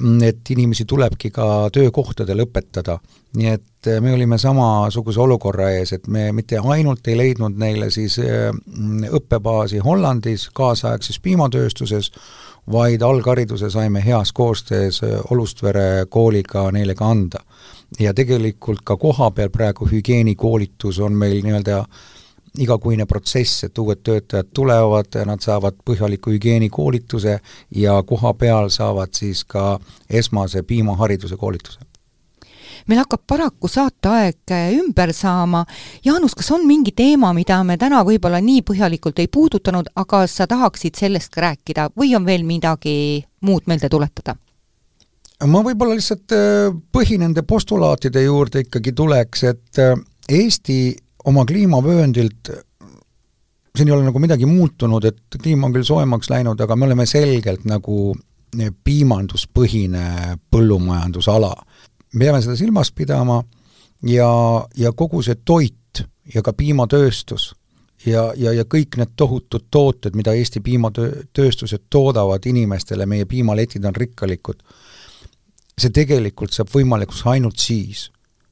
et 0.01 0.51
inimesi 0.51 0.85
tulebki 0.89 1.31
ka 1.31 1.69
töökohtadel 1.73 2.47
õpetada. 2.47 2.99
nii 3.37 3.49
et 3.49 3.87
eh, 3.87 4.01
me 4.01 4.13
olime 4.13 4.39
samasuguse 4.39 5.21
olukorra 5.21 5.71
ees, 5.71 5.93
et 5.93 6.07
me 6.07 6.33
mitte 6.33 6.59
ainult 6.59 7.09
ei 7.09 7.17
leidnud 7.17 7.57
neile 7.57 7.91
siis 7.91 8.19
mm, 8.19 9.07
õppebaasi 9.19 9.81
Hollandis, 9.85 10.49
kaasaegses 10.53 11.21
piimatööstuses, 11.21 12.13
vaid 12.73 13.03
alghariduse 13.03 13.71
saime 13.71 14.05
heas 14.05 14.33
koostöös 14.33 15.01
Olustvere 15.31 16.07
kooliga 16.09 16.71
neile 16.73 16.95
ka 16.95 17.11
anda. 17.11 17.41
ja 18.01 18.15
tegelikult 18.15 18.81
ka 18.85 18.97
kohapeal 18.97 19.51
praegu 19.51 19.87
hügieenikoolitus 19.87 20.99
on 20.99 21.13
meil 21.13 21.43
nii-öelda 21.45 21.85
igakuine 22.59 23.07
protsess, 23.07 23.65
et 23.65 23.79
uued 23.79 24.03
töötajad 24.05 24.51
tulevad, 24.55 25.17
nad 25.27 25.41
saavad 25.41 25.79
põhjaliku 25.85 26.35
hügieenikoolituse 26.35 27.39
ja 27.77 28.03
koha 28.07 28.35
peal 28.35 28.69
saavad 28.69 29.15
siis 29.17 29.45
ka 29.45 29.79
esmase 30.11 30.63
piimahariduse 30.63 31.37
koolituse 31.37 31.81
meil 32.89 32.99
hakkab 33.03 33.23
paraku 33.27 33.69
saateaeg 33.71 34.51
äh, 34.51 34.71
ümber 34.75 35.13
saama. 35.15 35.65
Jaanus, 36.05 36.35
kas 36.35 36.51
on 36.55 36.67
mingi 36.67 36.91
teema, 36.97 37.33
mida 37.37 37.61
me 37.65 37.77
täna 37.79 38.03
võib-olla 38.07 38.41
nii 38.43 38.63
põhjalikult 38.67 39.23
ei 39.23 39.29
puudutanud, 39.33 39.93
aga 39.97 40.25
sa 40.27 40.49
tahaksid 40.51 40.99
sellest 40.99 41.33
ka 41.35 41.45
rääkida 41.47 41.91
või 41.99 42.15
on 42.19 42.27
veel 42.27 42.47
midagi 42.49 43.25
muud 43.47 43.69
meelde 43.71 43.93
tuletada? 43.93 44.37
ma 45.43 45.59
võib-olla 45.67 45.97
lihtsalt 45.99 46.35
äh, 46.37 46.75
põhi 46.95 47.17
nende 47.19 47.43
postulaatide 47.43 48.23
juurde 48.23 48.63
ikkagi 48.63 48.93
tuleks, 48.95 49.43
et 49.51 49.81
äh, 49.83 49.97
Eesti 50.31 50.95
oma 51.25 51.45
kliimavööndilt 51.47 52.51
siin 53.77 53.89
ei 53.89 53.95
ole 53.95 54.05
nagu 54.05 54.19
midagi 54.19 54.47
muutunud, 54.47 55.05
et 55.05 55.39
kliima 55.43 55.67
on 55.67 55.73
küll 55.73 55.87
soojemaks 55.87 56.31
läinud, 56.31 56.61
aga 56.61 56.77
me 56.77 56.89
oleme 56.89 57.07
selgelt 57.09 57.65
nagu 57.65 58.13
piimanduspõhine 58.85 60.37
põllumajandusala. 60.53 61.55
me 62.13 62.25
peame 62.25 62.43
seda 62.43 62.57
silmas 62.57 62.93
pidama 62.93 63.43
ja, 64.05 64.29
ja 64.77 64.93
kogu 64.93 65.23
see 65.23 65.39
toit 65.45 66.05
ja 66.35 66.43
ka 66.43 66.53
piimatööstus 66.53 67.55
ja, 68.07 68.33
ja, 68.37 68.53
ja 68.53 68.65
kõik 68.65 68.99
need 69.01 69.15
tohutud 69.17 69.71
tooted, 69.71 70.17
mida 70.17 70.35
Eesti 70.37 70.61
piimatööstused 70.61 71.89
toodavad 71.91 72.47
inimestele, 72.47 73.07
meie 73.07 73.25
piimaletid 73.25 73.85
on 73.85 73.97
rikkalikud, 73.97 74.61
see 75.79 75.91
tegelikult 75.91 76.53
saab 76.53 76.69
võimalikuks 76.75 77.25
ainult 77.33 77.59
siis, 77.59 78.11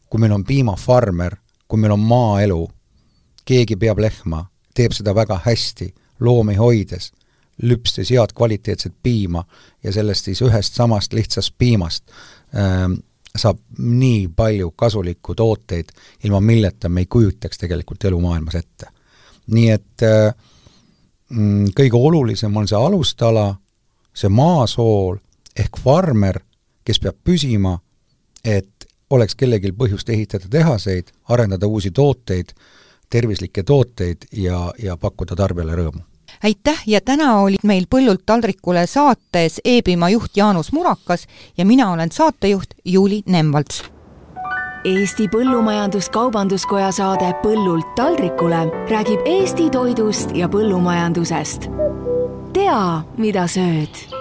kui 0.09 0.21
meil 0.21 0.33
on 0.33 0.45
piimafarmer, 0.45 1.37
kui 1.71 1.79
meil 1.79 1.95
on 1.95 2.03
maaelu, 2.03 2.65
keegi 3.47 3.77
peab 3.79 4.03
lehma, 4.03 4.43
teeb 4.75 4.95
seda 4.97 5.15
väga 5.15 5.39
hästi, 5.45 5.93
loomi 6.21 6.57
hoides, 6.59 7.13
lüpstes 7.63 8.11
head 8.11 8.35
kvaliteetset 8.37 8.95
piima 9.03 9.45
ja 9.85 9.93
sellest 9.93 10.27
siis 10.27 10.43
ühest 10.43 10.75
samast 10.75 11.13
lihtsast 11.13 11.55
piimast 11.59 12.11
ähm, 12.57 12.99
saab 13.37 13.61
nii 13.79 14.29
palju 14.37 14.73
kasulikku 14.77 15.35
tooteid, 15.39 15.93
ilma 16.25 16.41
milleta 16.41 16.89
me 16.89 17.05
ei 17.05 17.07
kujutaks 17.07 17.61
tegelikult 17.61 18.05
elu 18.05 18.21
maailmas 18.21 18.59
ette. 18.59 18.91
nii 19.47 19.71
et 19.71 20.03
äh, 20.03 20.35
mm, 21.31 21.71
kõige 21.77 21.97
olulisem 21.97 22.57
on 22.57 22.69
see 22.69 22.79
alustala, 22.79 23.55
see 24.15 24.29
maasool 24.29 25.21
ehk 25.57 25.79
farmer, 25.79 26.41
kes 26.85 27.01
peab 27.01 27.19
püsima, 27.25 27.77
et 28.45 28.80
oleks 29.11 29.35
kellelgi 29.35 29.73
põhjust 29.73 30.09
ehitada 30.09 30.49
tehaseid, 30.51 31.11
arendada 31.29 31.67
uusi 31.67 31.91
tooteid, 31.91 32.55
tervislikke 33.11 33.63
tooteid 33.63 34.31
ja, 34.33 34.71
ja 34.79 34.97
pakkuda 34.97 35.37
tarbijale 35.37 35.77
rõõmu. 35.77 36.05
Aitäh! 36.45 36.83
Ja 36.87 37.01
täna 37.01 37.41
olid 37.43 37.65
meil 37.67 37.85
Põllult 37.91 38.23
taldrikule 38.27 38.87
saates 38.87 39.61
e-piima 39.65 40.09
juht 40.09 40.37
Jaanus 40.37 40.73
Murakas 40.73 41.27
ja 41.59 41.67
mina 41.67 41.91
olen 41.93 42.13
saatejuht 42.13 42.75
Juuli 42.85 43.23
Nemvalts. 43.27 43.83
Eesti 44.85 45.27
Põllumajandus-Kaubanduskoja 45.29 46.93
saade 46.93 47.35
Põllult 47.43 47.95
taldrikule 47.97 48.63
räägib 48.91 49.27
Eesti 49.27 49.71
toidust 49.71 50.33
ja 50.35 50.49
põllumajandusest. 50.49 51.69
tea, 52.53 53.03
mida 53.19 53.47
sööd 53.47 54.21